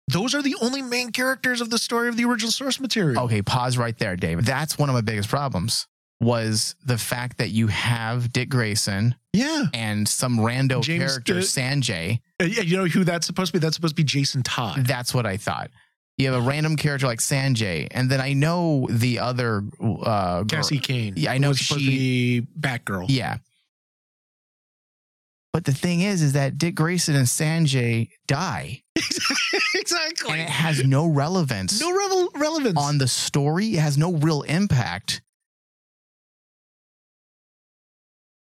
[0.07, 3.23] Those are the only main characters of the story of the original source material.
[3.25, 4.45] Okay, pause right there, David.
[4.45, 5.87] That's one of my biggest problems.
[6.21, 9.65] Was the fact that you have Dick Grayson Yeah.
[9.73, 12.19] and some rando James character, Sanjay.
[12.41, 13.61] Uh, yeah, You know who that's supposed to be?
[13.61, 14.85] That's supposed to be Jason Todd.
[14.85, 15.71] That's what I thought.
[16.17, 20.45] You have a random character like Sanjay, and then I know the other uh, girl-
[20.45, 21.13] Cassie Kane.
[21.15, 23.05] Yeah, I know was supposed to she- Batgirl.
[23.07, 23.37] Yeah.
[25.53, 28.83] But the thing is, is that Dick Grayson and Sanjay die,
[29.75, 30.31] exactly.
[30.33, 32.77] and it has no relevance no revel- relevance.
[32.77, 33.67] on the story.
[33.75, 35.21] It has no real impact.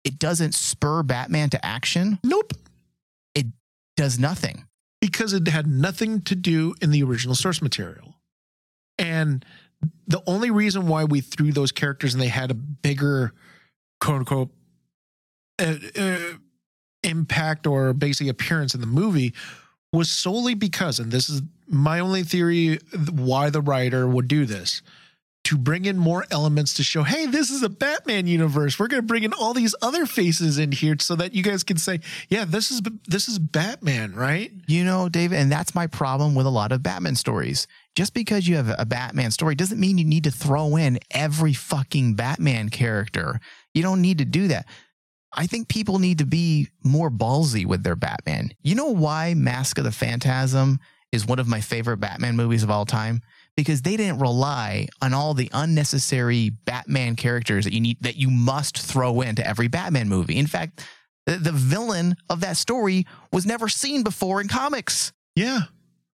[0.07, 2.17] It doesn't spur Batman to action.
[2.23, 2.53] nope.
[3.35, 3.47] It
[3.97, 4.63] does nothing.
[5.01, 8.15] because it had nothing to do in the original source material.
[8.97, 9.45] And
[10.07, 13.33] the only reason why we threw those characters and they had a bigger
[13.99, 14.49] quote unquote
[15.59, 16.17] uh, uh,
[17.03, 19.33] impact or basic appearance in the movie
[19.93, 22.79] was solely because, and this is my only theory
[23.11, 24.81] why the writer would do this
[25.47, 28.77] to bring in more elements to show, hey, this is a Batman universe.
[28.77, 31.63] We're going to bring in all these other faces in here so that you guys
[31.63, 34.51] can say, yeah, this is this is Batman, right?
[34.67, 37.65] You know, David, and that's my problem with a lot of Batman stories.
[37.95, 41.53] Just because you have a Batman story doesn't mean you need to throw in every
[41.53, 43.39] fucking Batman character.
[43.73, 44.65] You don't need to do that.
[45.33, 48.51] I think people need to be more ballsy with their Batman.
[48.63, 50.81] You know why Mask of the Phantasm
[51.13, 53.21] is one of my favorite Batman movies of all time?
[53.57, 58.29] Because they didn't rely on all the unnecessary Batman characters that you need that you
[58.29, 60.37] must throw into every Batman movie.
[60.37, 60.87] In fact,
[61.25, 65.11] the, the villain of that story was never seen before in comics.
[65.35, 65.61] Yeah.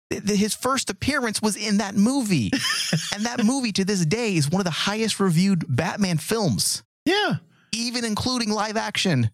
[0.09, 2.49] His first appearance was in that movie.
[3.13, 7.35] and that movie to this day is one of the highest reviewed Batman films, Yeah.
[7.73, 9.29] even including live action.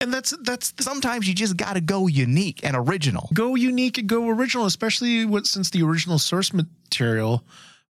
[0.00, 3.28] And that's that's Sometimes you just got to go unique and original.
[3.34, 7.44] go unique and go original, especially what since the original source material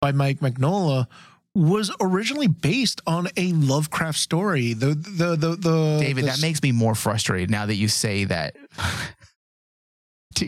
[0.01, 1.07] by Mike Mignola
[1.55, 4.73] was originally based on a Lovecraft story.
[4.73, 8.25] The the the the David, the that makes me more frustrated now that you say
[8.25, 8.57] that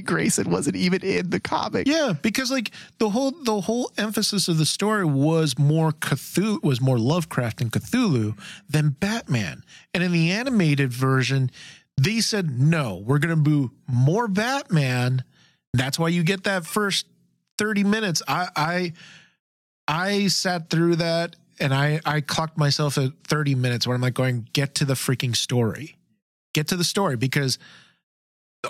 [0.03, 1.87] Grayson wasn't even in the comic.
[1.87, 6.81] Yeah, because like the whole the whole emphasis of the story was more Cthulhu was
[6.81, 9.65] more Lovecraft and Cthulhu than Batman.
[9.93, 11.51] And in the animated version,
[11.97, 15.25] they said no, we're gonna do more Batman.
[15.73, 17.07] That's why you get that first
[17.59, 18.23] 30 minutes.
[18.27, 18.93] I I
[19.87, 24.15] I sat through that and I I clocked myself at 30 minutes where I'm like
[24.15, 25.97] going, get to the freaking story.
[26.53, 27.59] Get to the story because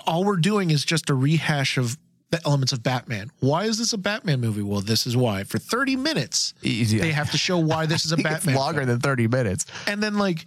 [0.05, 1.97] all we're doing is just a rehash of
[2.31, 3.31] the elements of Batman.
[3.39, 4.61] Why is this a Batman movie?
[4.63, 5.43] Well, this is why.
[5.43, 6.97] For 30 minutes, Easy.
[6.99, 8.55] they have to show why this is a Batman.
[8.55, 8.89] it's longer film.
[8.89, 9.65] than 30 minutes.
[9.87, 10.45] And then like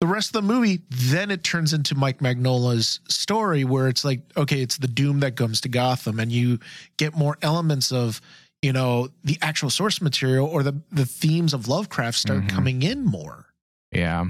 [0.00, 4.20] the rest of the movie, then it turns into Mike Mignola's story where it's like,
[4.36, 6.58] okay, it's the doom that comes to Gotham, and you
[6.98, 8.20] get more elements of,
[8.60, 12.48] you know, the actual source material or the the themes of Lovecraft start Mhm.
[12.50, 13.46] coming in more.
[13.92, 14.26] Yeah.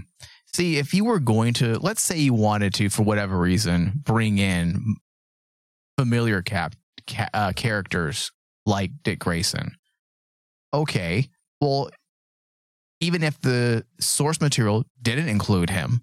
[0.54, 4.38] See, if you were going to, let's say you wanted to, for whatever reason, bring
[4.38, 4.94] in
[5.98, 6.76] familiar cap,
[7.08, 8.30] ca- uh, characters
[8.64, 9.72] like Dick Grayson.
[10.72, 11.28] Okay.
[11.60, 11.90] Well,
[13.00, 16.02] even if the source material didn't include him,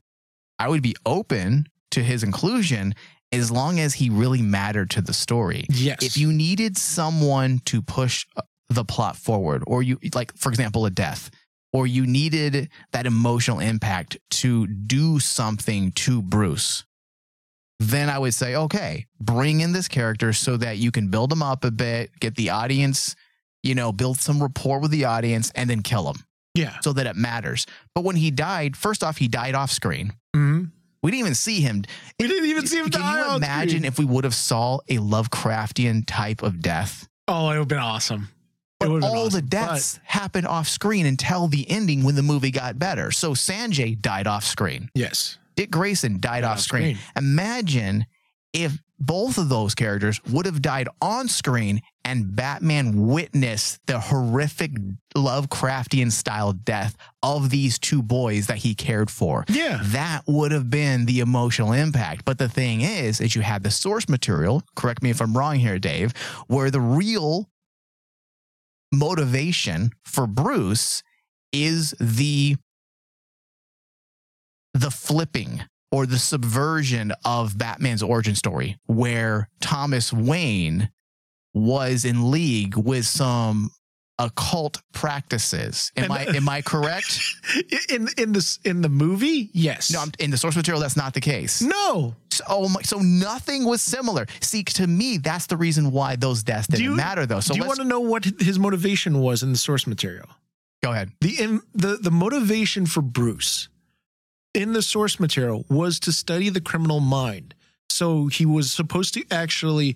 [0.60, 2.94] I would be open to his inclusion
[3.32, 6.04] as long as he really mattered to the story Yes.
[6.04, 10.86] if you needed someone to push uh, the plot forward or you like for example
[10.86, 11.30] a death
[11.74, 16.84] or you needed that emotional impact to do something to Bruce
[17.80, 21.42] then I would say okay bring in this character so that you can build him
[21.42, 23.16] up a bit get the audience
[23.64, 26.18] you know build some rapport with the audience and then kill him
[26.54, 26.78] yeah.
[26.82, 30.70] so that it matters but when he died first off he died off screen Mhm.
[31.02, 31.84] we didn't even see him
[32.20, 34.78] We didn't even see him can die you on imagine if we would have saw
[34.88, 38.28] a Lovecraftian type of death Oh, it would have been awesome.
[38.82, 39.46] But all the awesome.
[39.48, 43.12] deaths happened off screen until the ending when the movie got better.
[43.12, 44.90] So Sanjay died off screen.
[44.94, 45.38] Yes.
[45.56, 46.96] Dick Grayson died off off screen.
[46.96, 47.12] screen.
[47.18, 48.06] Imagine
[48.54, 54.72] if both of those characters would have died on screen and Batman witnessed the horrific
[55.16, 59.46] Lovecraftian style death of these two boys that he cared for.
[59.48, 59.80] Yeah.
[59.84, 62.26] That would have been the emotional impact.
[62.26, 65.58] But the thing is, is you had the source material, correct me if I'm wrong
[65.58, 66.14] here, Dave,
[66.48, 67.50] where the real
[68.92, 71.04] motivation for Bruce
[71.52, 72.56] is the
[74.74, 75.62] the flipping
[75.92, 80.90] or the subversion of Batman's origin story, where Thomas Wayne
[81.54, 83.72] was in league with some
[84.26, 85.92] occult practices.
[85.96, 87.20] Am And- I am I correct?
[87.90, 89.92] In in this in the movie, yes.
[89.92, 91.62] No, I'm, in the source material, that's not the case.
[91.62, 92.16] no.
[92.32, 94.26] So, oh my, so nothing was similar.
[94.40, 97.42] See, to me, that's the reason why those deaths didn't you- matter, though.
[97.42, 100.30] So Do you want to know what his motivation was in the source material?
[100.82, 101.12] Go ahead.
[101.22, 103.68] the in, the the motivation for Bruce
[104.54, 107.54] in the source material was to study the criminal mind.
[107.90, 109.96] So he was supposed to actually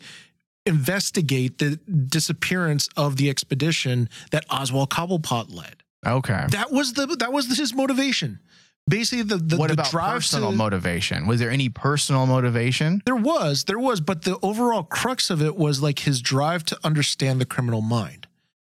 [0.65, 5.83] investigate the disappearance of the expedition that Oswald Cobblepot led.
[6.05, 6.45] Okay.
[6.49, 8.39] That was the that was his motivation.
[8.87, 11.25] Basically, the the, what the about drive personal to, motivation?
[11.25, 13.01] Was there any personal motivation?
[13.05, 16.77] There was, there was, but the overall crux of it was like his drive to
[16.83, 18.27] understand the criminal mind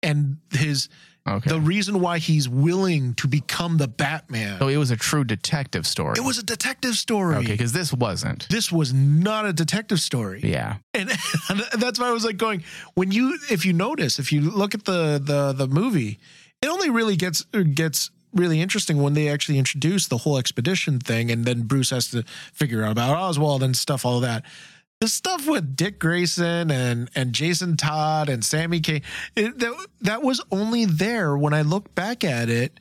[0.02, 0.88] and his
[1.30, 1.50] Okay.
[1.50, 4.58] the reason why he's willing to become the Batman.
[4.58, 6.14] so it was a true detective story.
[6.18, 7.36] It was a detective story.
[7.36, 8.48] okay because this wasn't.
[8.48, 10.40] This was not a detective story.
[10.42, 10.76] Yeah.
[10.94, 11.10] And,
[11.48, 12.64] and that's why I was like going
[12.94, 16.18] when you if you notice if you look at the the the movie
[16.62, 17.42] it only really gets
[17.74, 22.08] gets really interesting when they actually introduce the whole expedition thing and then Bruce has
[22.10, 22.22] to
[22.52, 24.44] figure out about Oswald and stuff all that
[25.00, 29.02] the stuff with Dick Grayson and and Jason Todd and Sammy K
[29.34, 32.78] it, that that was only there when I look back at it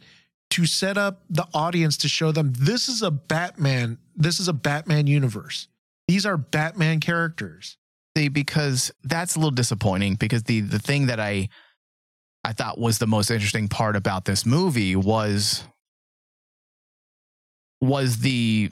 [0.51, 4.53] to set up the audience to show them this is a Batman this is a
[4.53, 5.67] Batman universe.
[6.07, 7.77] These are Batman characters.
[8.17, 11.47] See, because that's a little disappointing because the the thing that I
[12.43, 15.63] I thought was the most interesting part about this movie was
[17.79, 18.71] was the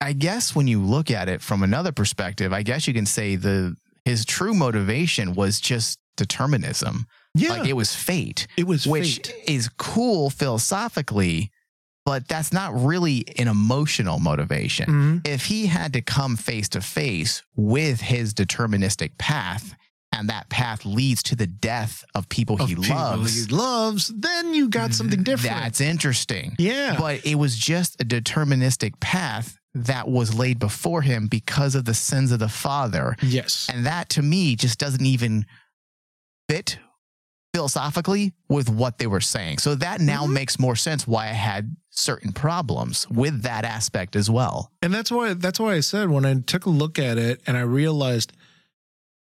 [0.00, 3.36] I guess when you look at it from another perspective, I guess you can say
[3.36, 7.06] the his true motivation was just determinism.
[7.34, 9.34] yeah Like it was fate, it was which fate.
[9.46, 11.50] is cool philosophically,
[12.06, 14.86] but that's not really an emotional motivation
[15.22, 15.26] Mhm.
[15.28, 19.74] if he had to come face to face with his deterministic path
[20.12, 24.12] and that path leads to the death of people Of he people loves he loves
[24.16, 29.56] then you got something different that's interesting yeah but it was just a deterministic path
[29.74, 34.08] that was laid before him because of the sins of the father yes and that
[34.08, 35.46] to me just doesn't even
[36.48, 36.78] fit
[37.54, 40.32] philosophically with what they were saying so that now Mhm.
[40.32, 45.10] makes more sense why i had certain problems with that aspect as well And that's
[45.10, 48.32] why that's why I said when I took a look at it and I realized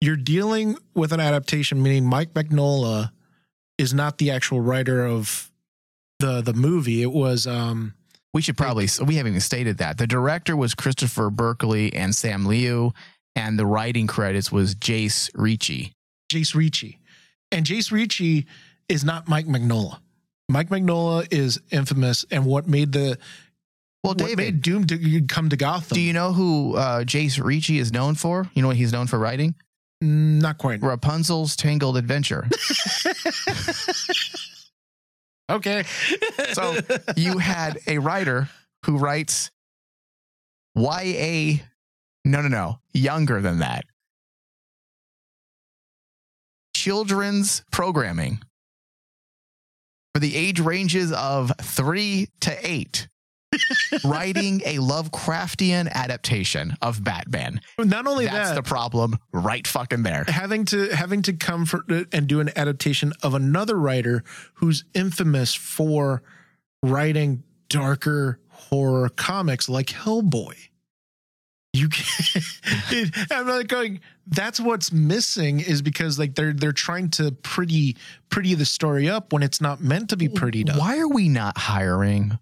[0.01, 3.11] you're dealing with an adaptation, meaning Mike Mignola
[3.77, 5.49] is not the actual writer of
[6.19, 7.01] the the movie.
[7.01, 7.93] It was um
[8.35, 9.97] We should probably, we haven't even stated that.
[9.97, 12.91] The director was Christopher Berkeley and Sam Liu,
[13.33, 15.93] and the writing credits was Jase Ricci.
[16.27, 16.99] Jase Ricci.
[17.53, 18.45] And Jase Ricci
[18.89, 19.99] is not Mike Mignola.
[20.49, 23.17] Mike Mignola is infamous and what made the
[24.03, 25.95] Well, what David, made Doom to come to Gotham.
[25.95, 28.49] do you know who uh, Jase Ricci is known for?
[28.53, 29.55] You know what he's known for writing?
[30.01, 30.81] Not quite.
[30.81, 32.49] Rapunzel's Tangled Adventure.
[35.49, 35.83] Okay.
[36.53, 36.77] So
[37.15, 38.49] you had a writer
[38.85, 39.51] who writes
[40.75, 41.63] YA,
[42.25, 43.85] no, no, no, younger than that.
[46.75, 48.39] Children's programming
[50.13, 53.07] for the age ranges of three to eight,
[54.03, 57.61] writing a Lovecraftian adaptation of Batman.
[57.77, 60.25] not only That's that, the problem right fucking there.
[60.27, 64.23] having to having to come for and do an adaptation of another writer
[64.55, 66.23] who's infamous for
[66.83, 70.55] writing darker horror comics like Hellboy.
[71.73, 73.99] You can I'm not going.
[74.27, 77.97] That's what's missing is because like they're they're trying to pretty
[78.29, 80.79] pretty the story up when it's not meant to be prettied up.
[80.79, 82.39] Why are we not hiring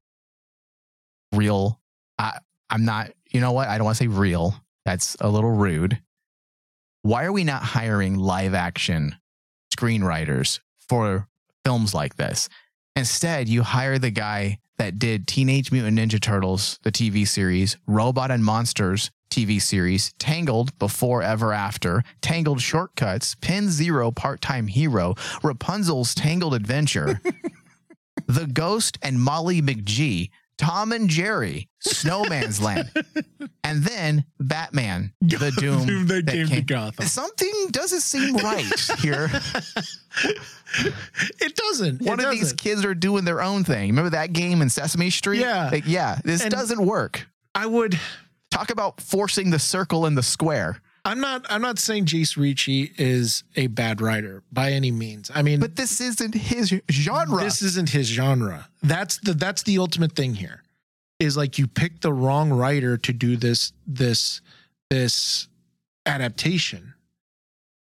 [1.34, 1.80] real?
[2.18, 2.38] I,
[2.70, 3.68] I'm not, you know what?
[3.68, 4.56] I don't want to say real.
[4.86, 6.02] That's a little rude.
[7.02, 9.16] Why are we not hiring live action
[9.76, 11.28] screenwriters for
[11.66, 12.50] films like this?
[12.96, 18.32] Instead, you hire the guy that did Teenage Mutant Ninja Turtles, the TV series, Robot
[18.32, 25.16] and Monsters TV series, Tangled Before Ever After, Tangled Shortcuts, Penn Zero Part Time Hero,
[25.42, 27.20] Rapunzel's Tangled Adventure,
[28.28, 32.92] The Ghost and Molly McGee, Tom and Jerry, Snowman's Land,
[33.64, 35.86] and then Batman, The Doom.
[35.86, 37.06] Doom that came to Gotham.
[37.08, 38.66] Something doesn't seem right
[39.00, 39.30] here.
[41.40, 42.02] It doesn't.
[42.02, 42.58] One it of these doesn't.
[42.58, 43.90] kids are doing their own thing.
[43.90, 45.42] Remember that game in Sesame Street?
[45.42, 45.70] Yeah.
[45.72, 47.28] Like, yeah, this And- doesn't work.
[47.54, 48.00] I would.
[48.50, 50.82] Talk about forcing the circle in the square.
[51.06, 51.46] I'm not.
[51.50, 55.30] I'm not saying Jase Ricci is a bad writer by any means.
[55.34, 57.44] I mean, But this isn't his genre.
[57.44, 58.70] This isn't his genre.
[58.82, 60.64] That's the that's the ultimate thing here.
[61.20, 64.42] Is like you pick the wrong writer to do this this
[64.90, 65.48] this
[66.06, 66.94] adaptation.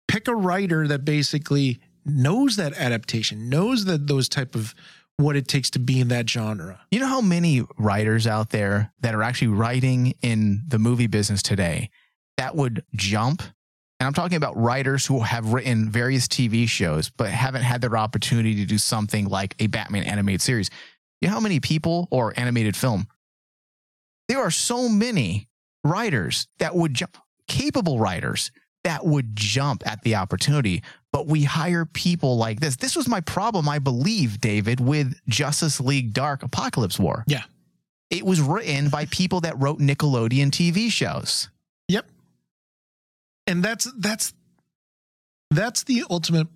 [0.09, 4.75] Pick a writer that basically knows that adaptation, knows that those type of
[5.17, 6.81] what it takes to be in that genre.
[6.91, 11.43] You know how many writers out there that are actually writing in the movie business
[11.43, 11.91] today
[12.37, 13.43] that would jump
[13.99, 17.97] and I'm talking about writers who have written various TV shows but haven't had their
[17.97, 20.71] opportunity to do something like a Batman animated series.
[21.21, 23.09] You know how many people or animated film?
[24.29, 25.49] There are so many
[25.83, 27.17] writers that would jump,
[27.49, 28.51] capable writers
[28.85, 30.83] that would jump at the opportunity,
[31.13, 32.77] but we hire people like this.
[32.77, 37.25] This was my problem, I believe, David, with Justice League Dark Apokolips War.
[37.27, 37.45] Yeah.
[38.11, 41.49] It was written by people that wrote Nickelodeon TV shows.
[43.47, 44.35] And that's that's
[45.51, 46.49] that's the ultimate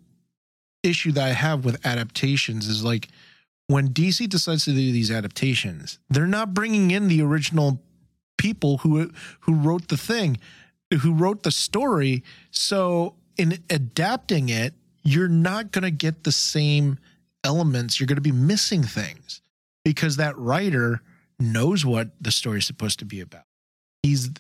[0.82, 3.09] issue that I have with adaptations is like
[3.66, 7.82] when DC decides to do these adaptations, they're not bringing in the original
[8.36, 9.11] people who
[9.41, 10.38] who wrote the thing,
[11.03, 12.24] who wrote the story.
[12.51, 16.99] So in adapting it, you're not going to get the same
[17.45, 17.99] elements.
[17.99, 19.41] You're going to be missing things
[19.84, 21.01] because that writer
[21.38, 23.45] knows what the story is supposed to be about.
[24.03, 24.30] He's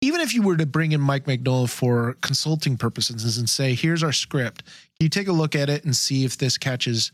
[0.00, 4.02] even if you were to bring in Mike Mignola for consulting purposes and say, "Here's
[4.02, 4.64] our script.
[4.64, 7.10] Can you take a look at it and see if this catches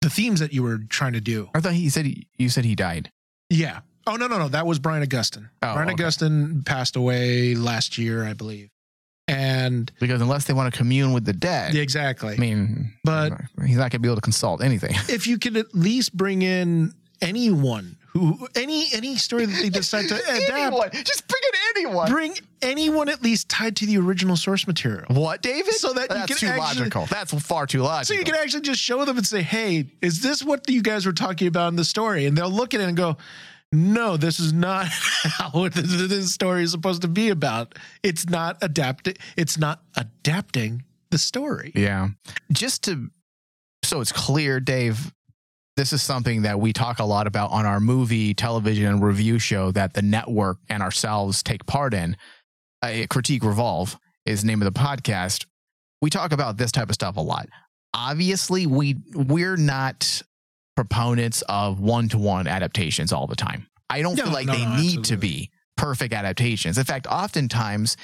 [0.00, 2.64] the themes that you were trying to do?" I thought he said he, you said
[2.64, 3.10] he died.
[3.50, 3.80] Yeah.
[4.06, 5.48] Oh no no no, that was Brian Augustyn.
[5.62, 6.62] Oh, Brian okay.
[6.64, 8.70] Passed away last year, I believe.
[9.28, 12.34] And Because unless they want to commune with the dead, exactly.
[12.34, 13.32] I mean, But-
[13.64, 14.90] he's not going to be able to consult anything.
[15.08, 20.08] if you could at least bring in anyone who any any story that they decide
[20.08, 22.10] to adapt, just bring in anyone.
[22.10, 25.06] bring anyone at least tied to the original source material.
[25.08, 25.74] What, David?
[25.74, 27.06] So that you that's can too actually- logical.
[27.06, 28.14] That's far too logical.
[28.14, 31.06] So you can actually just show them and say, "Hey, is this what you guys
[31.06, 33.16] were talking about in the story?" And they'll look at it and go,
[33.72, 37.74] "No, this is not how this this story is supposed to be about.
[38.02, 39.14] It's not adapting.
[39.36, 42.08] It's not adapting the story." Yeah.
[42.52, 43.10] Just to,
[43.84, 45.12] so it's clear, Dave,
[45.76, 49.38] this is something that we talk a lot about on our movie, television, and review
[49.38, 52.16] show that the network and ourselves take part in.
[52.82, 55.46] Uh, Critique Revolve is the name of the podcast.
[56.00, 57.48] We talk about this type of stuff a lot.
[57.94, 60.22] Obviously, we we're not
[60.76, 63.66] proponents of one to one adaptations all the time.
[63.90, 66.78] I don't No, feel like no, they no, need to be perfect adaptations.
[66.78, 67.96] In fact, oftentimes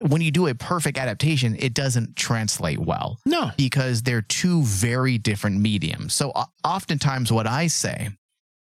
[0.00, 3.50] when you do a perfect adaptation, it doesn't translate well No.
[3.56, 6.14] because they're two very different mediums.
[6.14, 6.32] So
[6.64, 8.08] oftentimes, what I say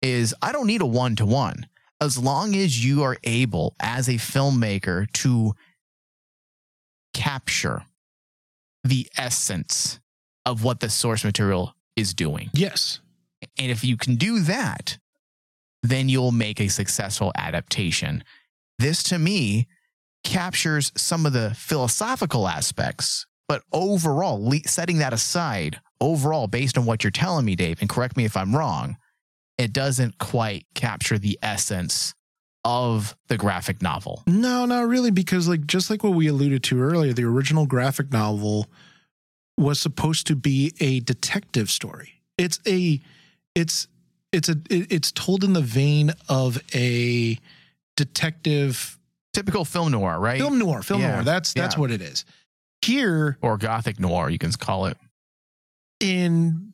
[0.02, 1.66] is, I don't need a one to one.
[2.00, 5.54] As long as you are able, as a filmmaker, to
[7.12, 7.82] capture
[8.84, 10.00] the essence
[10.46, 12.50] of what the source material is doing.
[12.54, 13.00] Yes.
[13.58, 14.98] And if you can do that,
[15.82, 18.24] then you'll make a successful adaptation.
[18.78, 19.68] This to me
[20.24, 27.02] captures some of the philosophical aspects, but overall, setting that aside, overall, based on what
[27.02, 28.96] you're telling me, Dave, and correct me if I'm wrong,
[29.58, 32.14] it doesn't quite capture the essence
[32.64, 34.22] of the graphic novel.
[34.26, 38.12] No, not really, because like just like what we alluded to earlier, the original graphic
[38.12, 38.66] novel
[39.56, 42.22] was supposed to be a detective story.
[42.38, 43.00] It's a,
[43.54, 43.88] it's,
[44.32, 47.38] it's a, it's told in the vein of a
[47.96, 48.98] detective
[49.32, 50.38] Typical film noir, right?
[50.40, 50.82] film noir.
[50.82, 51.22] Film Yeah, noir.
[51.24, 51.80] That's that's yeah.
[51.80, 52.24] what it is.
[52.84, 54.96] Here or gothic noir, you can call it.
[56.00, 56.72] in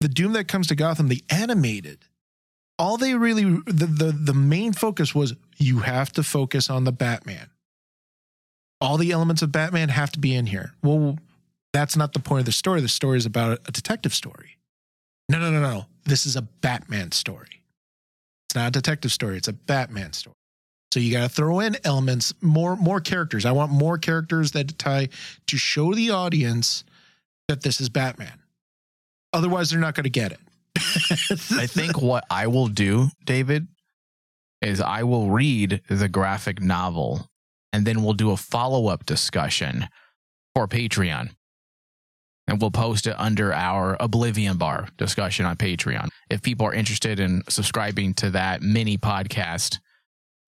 [0.00, 2.04] the Doom that comes to Gotham, the animated,
[2.78, 6.92] all they really the the the main focus was you have to focus on the
[6.92, 7.48] Batman.
[8.80, 10.74] All the elements of Batman have to be in here.
[10.84, 11.18] Well,
[11.72, 12.80] that's not the point of the story.
[12.80, 14.58] The story is about a detective story.
[15.28, 15.86] No, no, no, no.
[16.04, 17.62] This is a Batman story.
[18.48, 19.36] It's not a detective story.
[19.36, 20.34] It's a Batman story.
[20.92, 23.44] So you got to throw in elements, more more characters.
[23.44, 25.08] I want more characters that tie
[25.46, 26.84] to show the audience
[27.48, 28.40] that this is Batman.
[29.32, 30.40] Otherwise, they're not going to get it.
[31.52, 33.66] I think what I will do, David,
[34.62, 37.28] is I will read the graphic novel
[37.72, 39.88] and then we'll do a follow up discussion
[40.54, 41.30] for Patreon.
[42.46, 46.08] And we'll post it under our Oblivion Bar discussion on Patreon.
[46.30, 49.80] If people are interested in subscribing to that mini podcast,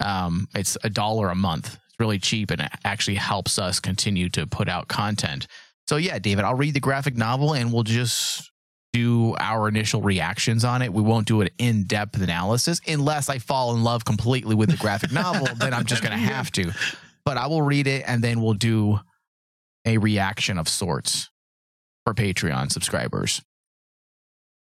[0.01, 1.75] um, it's a dollar a month.
[1.75, 5.47] It's really cheap and it actually helps us continue to put out content.
[5.89, 8.51] So, yeah, David, I'll read the graphic novel and we'll just
[8.93, 10.93] do our initial reactions on it.
[10.93, 14.77] We won't do an in depth analysis unless I fall in love completely with the
[14.77, 15.49] graphic novel.
[15.57, 16.73] Then I'm just going to have to.
[17.25, 19.01] But I will read it and then we'll do
[19.85, 21.31] a reaction of sorts
[22.05, 23.43] for Patreon subscribers.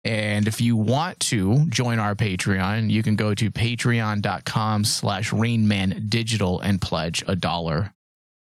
[0.05, 6.09] And if you want to join our Patreon, you can go to patreon.com slash rainman
[6.09, 7.93] digital and pledge a dollar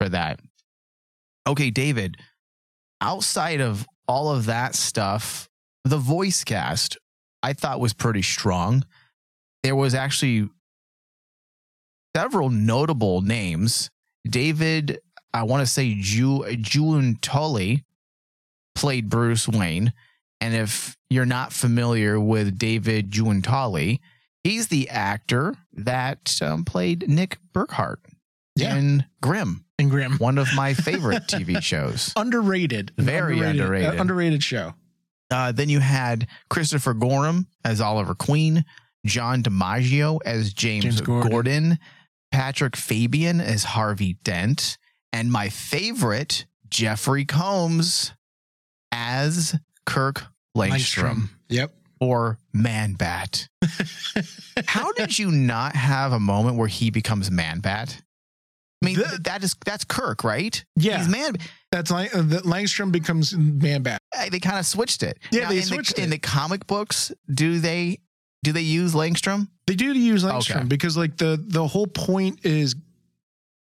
[0.00, 0.40] for that.
[1.46, 2.16] Okay, David,
[3.00, 5.48] outside of all of that stuff,
[5.84, 6.96] the voice cast
[7.42, 8.84] I thought was pretty strong.
[9.62, 10.48] There was actually
[12.16, 13.90] several notable names.
[14.24, 15.00] David,
[15.34, 17.84] I want to say Ju Julian Tully
[18.74, 19.92] played Bruce Wayne.
[20.43, 24.01] And if you're not familiar with David Giuntoli,
[24.43, 27.99] he's the actor that um, played Nick Burkhart
[28.57, 28.74] Yeah.
[28.76, 30.18] in Grimm, And Grimm.
[30.18, 32.12] one of my favorite TV shows.
[32.16, 32.90] Underrated.
[32.99, 33.99] Very underrated.
[33.99, 34.74] uh, underrated show.
[35.30, 38.64] Uh, then you had Christopher Gorham as Oliver Queen,
[39.07, 41.30] John DiMaggio as James, James Gordon.
[41.30, 41.78] Gordon.
[42.32, 44.78] Patrick Fabian as Harvey Dent,
[45.12, 48.12] and my favorite, Jeffrey Combs
[48.90, 50.24] as Kirk
[50.57, 51.72] Langstrom, Yep.
[52.00, 53.48] or Man Bat.
[54.66, 58.00] How did you not have a moment where he becomes Man Bat?
[58.82, 60.62] I mean, The- that is that's Kirk, right?
[60.76, 60.98] Yeah.
[60.98, 61.34] He's Man.
[61.70, 63.98] That's like uh, Langstrom becomes man bat.
[64.30, 65.18] They kind of switched it.
[65.30, 66.05] Yeah, they in switched the, it.
[66.05, 67.12] in the comic books.
[67.32, 68.00] Do they
[68.42, 69.48] do they use Langstrom?
[69.66, 70.64] They do use Langstrom Okay.
[70.64, 72.74] because like the the whole point is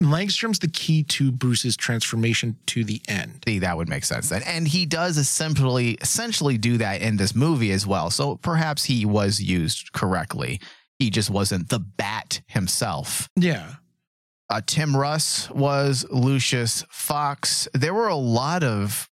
[0.03, 3.43] Langstrom's the key to Bruce's transformation to the end.
[3.47, 4.43] See, that would make sense then.
[4.43, 8.11] And he does essentially essentially do that in this movie as well.
[8.11, 10.61] So perhaps he was used correctly.
[10.99, 13.29] He just wasn't the bat himself.
[13.37, 13.75] Yeah.
[14.51, 17.67] Uh, Tim Russ was Lucius Fox.
[17.73, 19.09] There were a lot of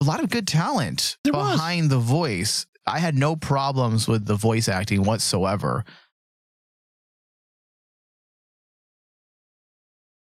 [0.00, 1.56] a lot of good talent There was.
[1.56, 2.66] behind the voice.
[2.86, 5.84] I had no problems with the voice acting whatsoever.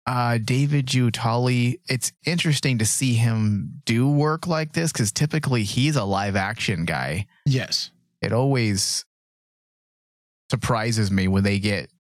[0.07, 5.95] Uh, David Giuntoli, it's interesting to see him do work like this because typically he's
[5.97, 7.27] a live action guy.
[7.47, 7.91] Yes.
[8.21, 9.05] It always
[10.51, 11.91] surprises me when they get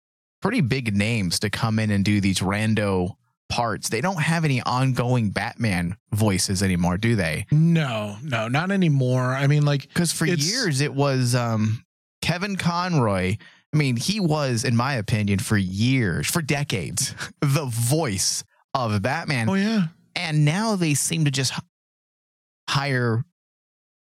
[0.40, 3.16] pretty big names to come in and do these rando
[3.48, 3.88] parts.
[3.88, 7.46] They don't have any ongoing Batman voices anymore, do they?
[7.50, 9.22] No, no, not anymore.
[9.34, 11.84] I mean, like, Because for years it was um,
[12.20, 13.36] Kevin Conroy.
[13.74, 18.44] I mean, he was, in my opinion, for years, for decades, the voice
[18.74, 19.48] of Batman.
[19.48, 21.52] oh yeah, And now they seem to just
[22.68, 23.24] hire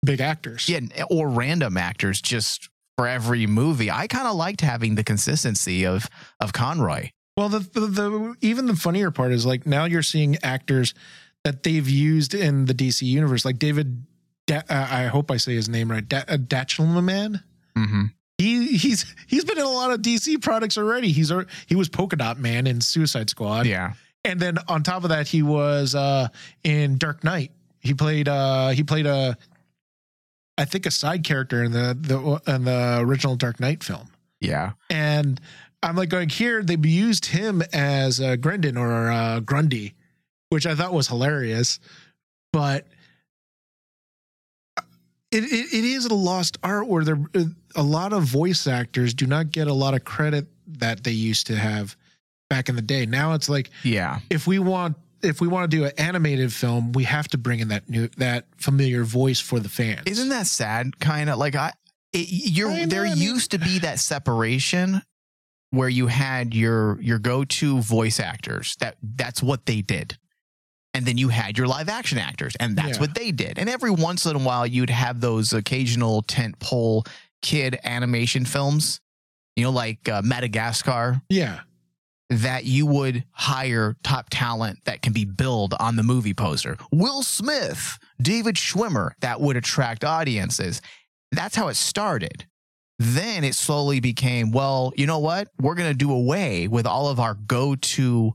[0.04, 0.68] big actors.
[0.68, 0.80] yeah,
[1.10, 3.90] or random actors just for every movie.
[3.90, 6.08] I kind of liked having the consistency of
[6.40, 7.10] of Conroy.
[7.36, 10.94] Well, the, the the even the funnier part is like now you're seeing actors
[11.44, 14.04] that they've used in the DC universe, like David.
[14.46, 16.06] Da- uh, I hope I say his name right.
[16.08, 17.42] Da- uh, Datchelman.
[17.76, 18.04] Mm-hmm.
[18.38, 21.10] He he's he's been in a lot of DC products already.
[21.10, 21.32] He's
[21.66, 23.66] he was Polka Dot Man in Suicide Squad.
[23.66, 26.28] Yeah, and then on top of that, he was uh
[26.62, 27.52] in Dark Knight.
[27.80, 29.38] He played uh he played a
[30.58, 34.08] I think a side character in the the in the original Dark Knight film.
[34.40, 34.72] yeah.
[34.90, 35.40] And
[35.82, 39.94] I'm like going here they used him as uh, Grendon or uh, Grundy,
[40.48, 41.78] which I thought was hilarious,
[42.52, 42.86] but
[45.36, 47.18] it, it, it is a lost art where there
[47.74, 51.46] a lot of voice actors do not get a lot of credit that they used
[51.48, 51.96] to have
[52.50, 53.06] back in the day.
[53.06, 54.20] Now it's like Yeah.
[54.30, 57.60] if we want if we want to do an animated film, we have to bring
[57.60, 60.02] in that new that familiar voice for the fans.
[60.06, 60.98] Isn't that sad?
[61.00, 61.72] Kind of like I,
[62.12, 65.02] it, you're I know, there I mean- used to be that separation
[65.70, 68.76] where you had your your go to voice actors.
[68.80, 70.16] That that's what they did,
[70.96, 73.00] and then you had your live action actors, and that's Yeah.
[73.00, 73.58] what they did.
[73.58, 77.04] And every once in a while, you'd have those occasional tent pole
[77.42, 79.00] kid animation films,
[79.56, 81.60] you know, like uh, Madagascar, yeah.
[82.30, 86.76] that you would hire top talent that can be billed on the movie poster.
[86.90, 90.80] Will Smith, David Schwimmer, that would attract audiences.
[91.30, 92.46] That's how it started.
[92.98, 95.48] Then it slowly became, well, you know what?
[95.60, 98.34] We're going to do away with all of our go to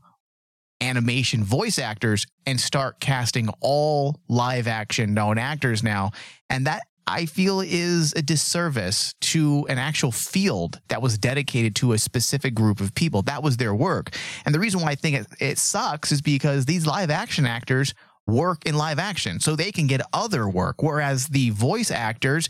[0.82, 6.11] animation voice actors and start casting all live action known actors now.
[6.49, 11.93] And that I feel is a disservice to an actual field that was dedicated to
[11.93, 13.21] a specific group of people.
[13.23, 14.15] That was their work.
[14.45, 17.93] And the reason why I think it, it sucks is because these live action actors
[18.27, 20.82] work in live action so they can get other work.
[20.82, 22.47] Whereas the voice actors,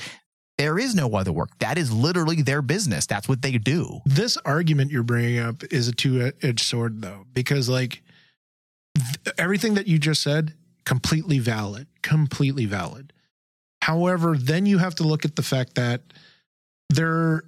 [0.57, 1.57] there is no other work.
[1.59, 3.07] That is literally their business.
[3.07, 4.01] That's what they do.
[4.05, 8.03] This argument you're bringing up is a two-edged sword though because like
[8.95, 10.53] th- everything that you just said
[10.85, 13.13] completely valid, completely valid.
[13.81, 16.01] However, then you have to look at the fact that
[16.89, 17.43] there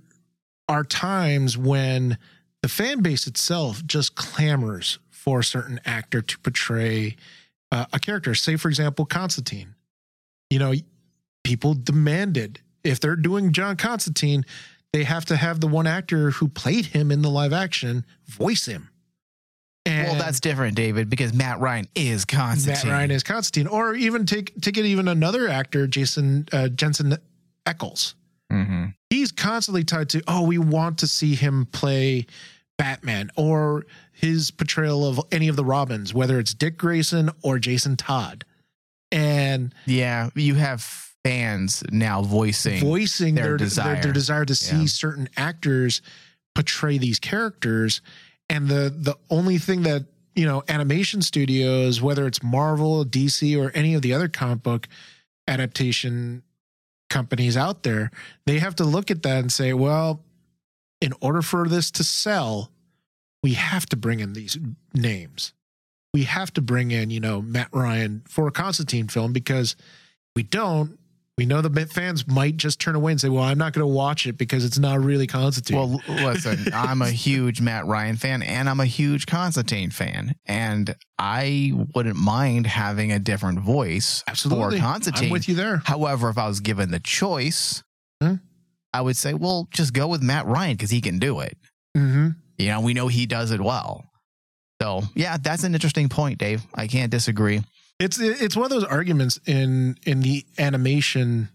[0.68, 2.18] are times when
[2.62, 7.16] the fan base itself just clamors for a certain actor to portray
[7.72, 8.34] uh, a character.
[8.36, 9.76] Say, for example, Constantine.
[10.50, 10.74] You know,
[11.44, 14.46] people demanded if they're doing John Constantine,
[14.92, 18.66] they have to have the one actor who played him in the live action voice
[18.66, 18.90] him.
[19.86, 22.88] And well, that's different, David, because Matt Ryan is Constantine.
[22.90, 27.18] Matt Ryan is Constantine, or even take take it even another actor, Jason uh, Jensen
[27.66, 28.14] Ackles.
[28.50, 32.26] hmm He's constantly tied to, oh, we want to see him play
[32.80, 37.96] Batman, or his portrayal of any of the Robins, whether it's Dick Grayson or Jason
[37.98, 38.46] Todd,
[39.12, 40.82] and Yeah, you have
[41.26, 42.80] fans now voicing.
[42.80, 43.94] voicing their their desire.
[43.96, 44.86] their, their desire to see Yeah.
[44.86, 46.02] certain actors
[46.56, 48.02] portray these characters
[48.50, 53.72] and the the only thing that you know animation studios whether it's marvel dc or
[53.76, 54.88] any of the other comic book
[55.48, 56.44] adaptation
[57.10, 58.10] companies out there
[58.46, 60.24] they have to look at that and say well
[61.02, 62.72] in order for this to sell
[63.44, 64.58] we have to bring in these
[64.96, 65.54] names.
[66.14, 69.76] We have to bring in you know matt ryan for a constantine film because
[70.36, 70.98] we don't
[71.38, 73.88] we know the fans might just turn away and say, "Well, I'm not going to
[73.88, 78.44] watch it because it's not really Constantine." Well, listen, I'm a huge Matt Ryan fan
[78.44, 80.36] and I'm a huge Constantine fan.
[80.46, 85.26] And I wouldn't mind having a different voice absolutely, for Constantine.
[85.26, 85.78] I'm with you there.
[85.86, 87.84] However, if I was given the choice,
[88.22, 88.36] Hmm?
[88.94, 91.58] I would say, well, just go with Matt Ryan because he can do it.
[91.96, 92.30] hmm
[92.60, 94.06] You know, we know he does it well.
[94.82, 96.62] So, yeah, that's an interesting point, Dave.
[96.76, 97.62] I can't disagree.
[98.00, 101.50] It's it's one of those arguments in in the animation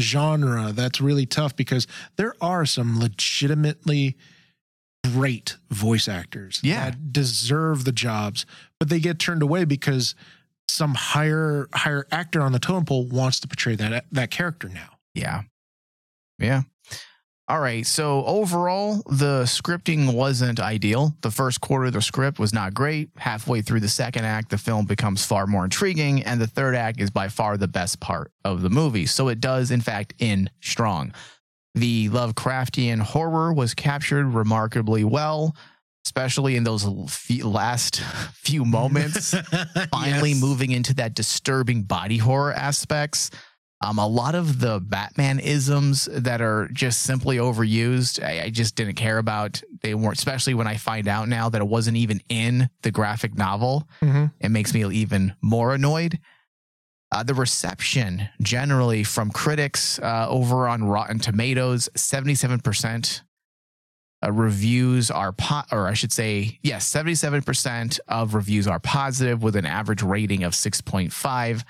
[0.00, 1.86] genre that's really tough because
[2.16, 4.16] there are some legitimately
[5.12, 6.86] great voice actors Yeah.
[6.90, 8.44] that deserve the jobs,
[8.80, 10.14] but they get turned away because
[10.66, 14.98] some higher higher actor on the totem pole wants to portray that that character now.
[15.14, 15.42] Yeah.
[16.38, 16.62] Yeah.
[17.46, 17.86] All right.
[17.86, 21.14] So overall, the scripting wasn't ideal.
[21.20, 23.10] The first quarter of the script was not great.
[23.16, 27.00] Halfway through the second act, the film becomes far more intriguing, and the third act
[27.00, 29.04] is by far the best part of the movie.
[29.04, 31.12] So it does, in fact, end strong.
[31.74, 35.54] The Lovecraftian horror was captured remarkably well,
[36.06, 36.86] especially in those
[37.42, 38.00] last
[38.32, 39.34] few moments
[39.90, 40.40] finally Yes.
[40.40, 43.30] moving into that disturbing body horror aspects.
[43.80, 48.76] Um, a lot of the Batman isms that are just simply overused, I, I just
[48.76, 49.62] didn't care about.
[49.82, 53.36] They weren't, especially when I find out now that it wasn't even in the graphic
[53.36, 53.86] novel.
[54.00, 54.32] Mhm.
[54.40, 56.18] It makes me even more annoyed.
[57.12, 63.20] Uh, the reception generally from critics uh, over on Rotten Tomatoes, 77%
[64.24, 69.54] uh, reviews are, po- or I should say, yes, 77% of reviews are positive with
[69.54, 71.62] an average rating of 6.5.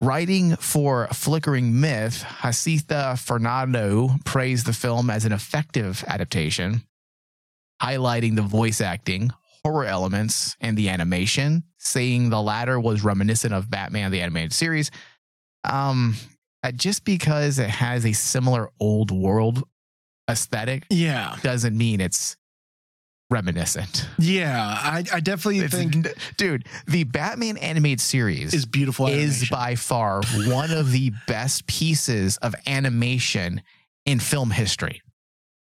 [0.00, 6.84] Writing for Flickering Myth, Hasitha Fernando praised the film as an effective adaptation,
[7.82, 9.32] highlighting the voice acting,
[9.64, 14.92] horror elements, and the animation, saying the latter was reminiscent of Batman the Animated Series.
[15.64, 16.14] Um,
[16.62, 19.64] uh, just because it has a similar old world
[20.30, 22.36] aesthetic Yeah, doesn't mean it's
[23.30, 24.08] reminiscent.
[24.18, 24.58] yeah.
[24.82, 26.06] I, I definitely It's- think
[26.36, 29.06] dude, the Batman animated series is beautiful.
[29.06, 33.62] is by far one of the best pieces of animation
[34.06, 35.02] in film history.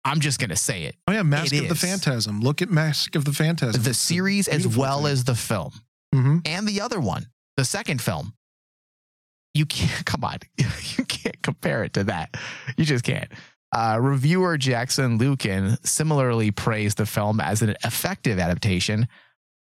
[0.05, 0.95] I'm just going to say it.
[1.09, 1.75] Oh yeah, Mask It of the.
[1.75, 2.41] Phantasm.
[2.41, 3.83] Look at Mask of the Phantasm.
[3.83, 5.13] The series as well thing.
[5.13, 5.73] as the film
[6.15, 8.33] hmm and the other one, the second film.
[9.55, 12.37] You can't, come on, you can't compare it to that.
[12.77, 13.31] You just can't.
[13.73, 19.07] Uh, reviewer Jackson Lukin similarly praised the film as an effective adaptation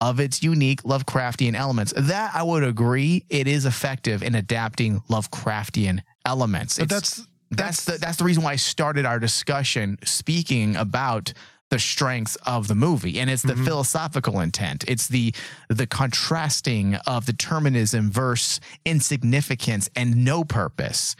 [0.01, 1.93] of its unique Lovecraftian elements.
[1.97, 6.77] That I would agree, it is effective in adapting Lovecraftian elements.
[6.77, 11.31] But It's- that's that's the that's the reason why I started our discussion speaking about
[11.71, 13.65] the strengths of the movie and it's the Mhm.
[13.65, 15.33] philosophical intent it's the
[15.69, 21.15] the contrasting of determinism versus insignificance and no purpose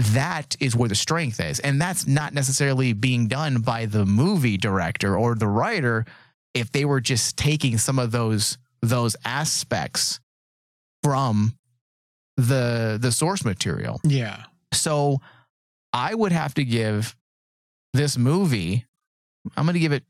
[0.00, 4.56] that is where the strength is and that's not necessarily being done by the movie
[4.56, 6.04] director or the writer
[6.54, 10.20] if they were just taking some of those those aspects
[11.02, 11.54] from
[12.36, 14.44] the the source material yeah.
[14.72, 15.20] so
[15.92, 17.16] I would have to give
[17.92, 18.86] this movie,
[19.56, 20.04] I'm going to give it,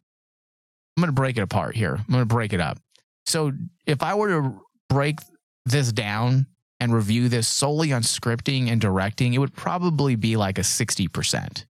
[0.96, 1.94] I'm going to break it apart here.
[1.96, 2.78] I'm going to break it up.
[3.26, 3.52] So
[3.86, 5.18] if I were to break
[5.66, 6.46] this down
[6.80, 11.66] and review this solely on scripting and directing, it would probably be like a 60%.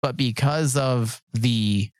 [0.00, 1.90] But because of the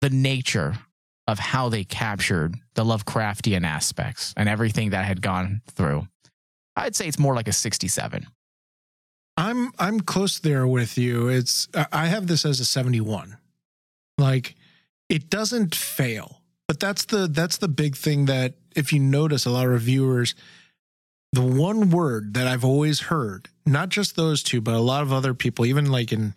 [0.00, 0.78] the nature
[1.26, 6.08] of how they captured the Lovecraftian aspects and everything that had gone through,
[6.74, 8.26] I'd say it's more like a 67.
[9.36, 11.28] I'm I'm close there with you.
[11.28, 13.36] It's I- have this as a 71.
[14.18, 14.54] Like
[15.08, 16.42] it doesn't fail.
[16.68, 20.34] But that's the that's the big thing that if you notice a lot of reviewers
[21.32, 25.12] the one word that I've always heard, not just those two, but a lot of
[25.12, 26.34] other people, even like in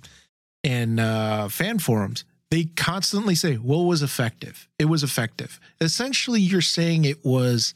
[0.64, 4.68] in uh, fan forums, they constantly say, "What was effective?
[4.78, 7.74] It was effective." Essentially, you're saying it was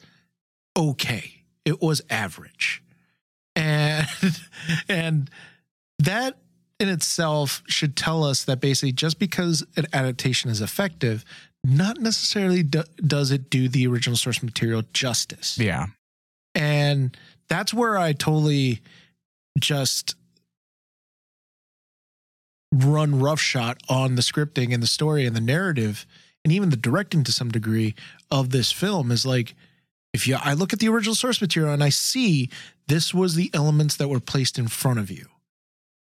[0.76, 1.42] okay.
[1.64, 2.82] It was average,
[3.56, 4.06] and
[4.88, 5.30] and
[5.98, 6.38] that
[6.78, 11.24] in itself should tell us that basically just because an adaptation is effective
[11.64, 15.58] not necessarily do, does it do the original source material justice.
[15.58, 15.86] Yeah.
[16.58, 17.16] And
[17.48, 18.82] that's where I totally
[19.60, 20.16] just
[22.74, 26.04] run roughshod on the scripting and the story and the narrative
[26.44, 27.94] and even the directing to some degree
[28.30, 29.54] of this film is like
[30.12, 32.50] if you I look at the original source material and I see
[32.88, 35.26] this was the elements that were placed in front of you.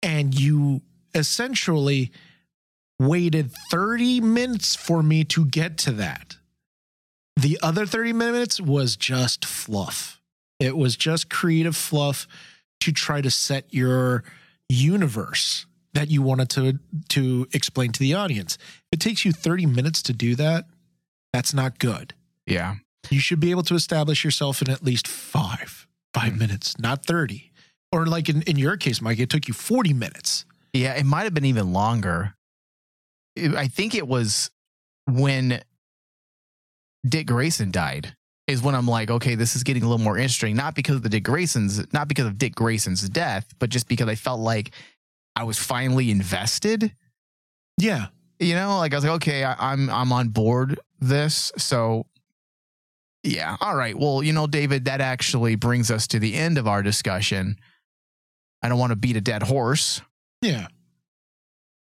[0.01, 0.81] And you
[1.13, 2.11] essentially
[2.99, 6.37] waited 30 minutes for me to get to that.
[7.35, 10.16] The other 30 minutes was just fluff
[10.59, 12.27] it was just creative fluff
[12.81, 14.23] to try to set your
[14.69, 16.79] universe that you wanted to
[17.09, 18.57] to explain to the audience.
[18.91, 20.65] If it takes you 30 minutes to do that,
[21.33, 22.13] that's not good.
[22.45, 22.75] Yeah.
[23.09, 26.37] You should be able to establish yourself in at least 5 5 Mhm.
[26.39, 27.51] minutes, not 30.
[27.91, 30.45] Or like in in your case, Mike, it took you 40 minutes.
[30.73, 32.35] Yeah, it might have been even longer.
[33.37, 34.51] I think it was
[35.05, 35.61] when
[37.07, 38.16] Dick Grayson died
[38.47, 40.55] is when I'm like, okay, this is getting a little more interesting.
[40.55, 44.07] Not because of the Dick Grayson's, not because of Dick Grayson's death, but just because
[44.07, 44.71] I felt like
[45.35, 46.93] I was finally invested.
[47.77, 48.07] Yeah.
[48.39, 51.51] You know, like I was like, okay, I, I'm I'm on board this.
[51.57, 52.05] So
[53.23, 53.97] yeah, all right.
[53.97, 57.57] Well, you know, David, that actually brings us to the end of our discussion.
[58.61, 60.01] I don't want to beat a dead horse.
[60.41, 60.67] Yeah.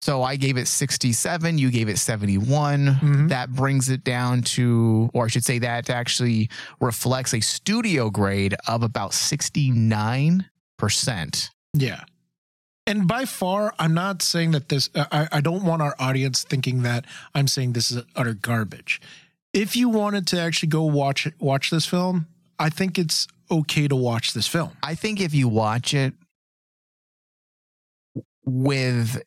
[0.02, 2.95] So I gave it 67, you gave it 71.
[3.02, 3.30] Mhm.
[3.30, 8.56] That brings it down to, or I should say, that actually reflects a studio grade
[8.68, 11.50] of about 69%.
[11.74, 12.04] Yeah.
[12.88, 16.82] And by far, I'm not saying that this, I, I don't want our audience thinking
[16.84, 19.02] that I'm saying this is utter garbage.
[19.54, 22.28] If you wanted to actually go watch watch this film,
[22.58, 24.72] I think it's okay to watch this film.
[24.82, 26.14] I think if you watch it
[28.45, 29.22] with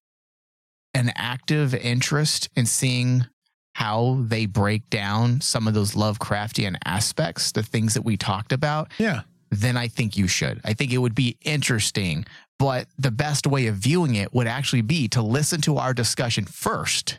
[0.94, 3.26] an active interest in seeing
[3.74, 8.92] how they break down some of those Lovecraftian aspects, the things that we talked about,
[8.98, 9.22] Yeah.
[9.50, 10.60] then I think you should.
[10.64, 12.26] I think it would be interesting.
[12.58, 16.44] But the best way of viewing it would actually be to listen to our discussion
[16.44, 17.18] first,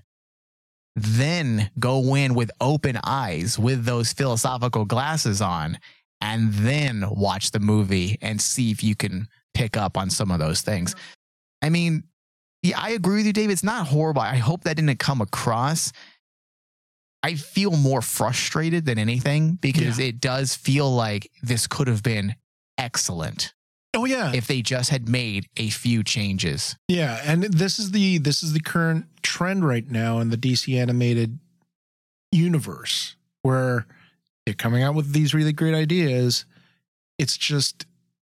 [0.96, 5.80] then go in with open eyes with those philosophical glasses on,
[6.22, 10.40] and then watch the movie and see if you can pick up on some of
[10.40, 10.96] those things.
[11.62, 12.04] I mean,
[12.64, 13.50] yeah, I agree with you, Dave.
[13.50, 14.22] It's not horrible.
[14.22, 15.92] I hope that didn't come across.
[17.22, 22.36] I feel more frustrated than anything because it does feel like this could have been
[22.78, 23.54] excellent
[23.94, 24.34] Oh yeah.
[24.34, 26.76] if they just had made a few changes.
[26.90, 30.76] Yeah, and this is the this is the current trend right now in the DC
[30.78, 31.40] animated
[32.32, 33.86] universe where
[34.46, 36.46] they're coming out with these really great ideas.
[37.20, 37.86] It's just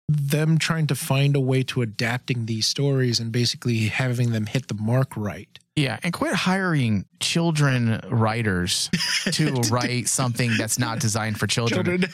[0.08, 4.68] them trying to find a way to adapting these stories and basically having them hit
[4.68, 5.58] the mark right.
[5.76, 8.90] Yeah, and quit hiring children writers
[9.32, 12.04] to write something that's not designed for children.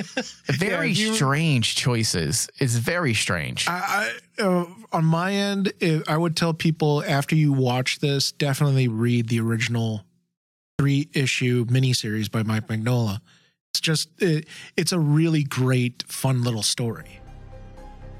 [0.46, 2.48] Very Yeah, you- strange choices.
[2.58, 3.68] It's very strange.
[3.68, 8.32] I, I uh, on my end, eh, I would tell people after you watch this,
[8.32, 10.04] definitely read the original
[10.78, 13.20] three issue miniseries by Mike Mignola.
[13.74, 14.46] It's just it,
[14.78, 17.19] it's a really great, fun little story.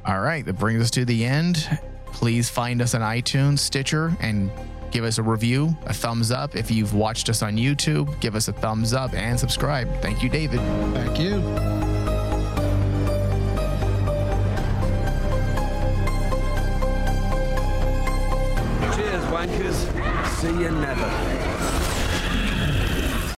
[0.07, 1.78] All right, that brings us to the end.
[2.07, 4.51] Please find us on iTunes, Stitcher, and
[4.90, 6.57] give us a review, a thumbs up.
[6.57, 9.88] If you've watched us on YouTube, give us a thumbs up and subscribe.
[10.03, 10.61] Thank you, David.
[10.94, 11.40] Thank you.
[18.96, 20.28] Cheers, wankers.
[20.40, 21.49] See you never.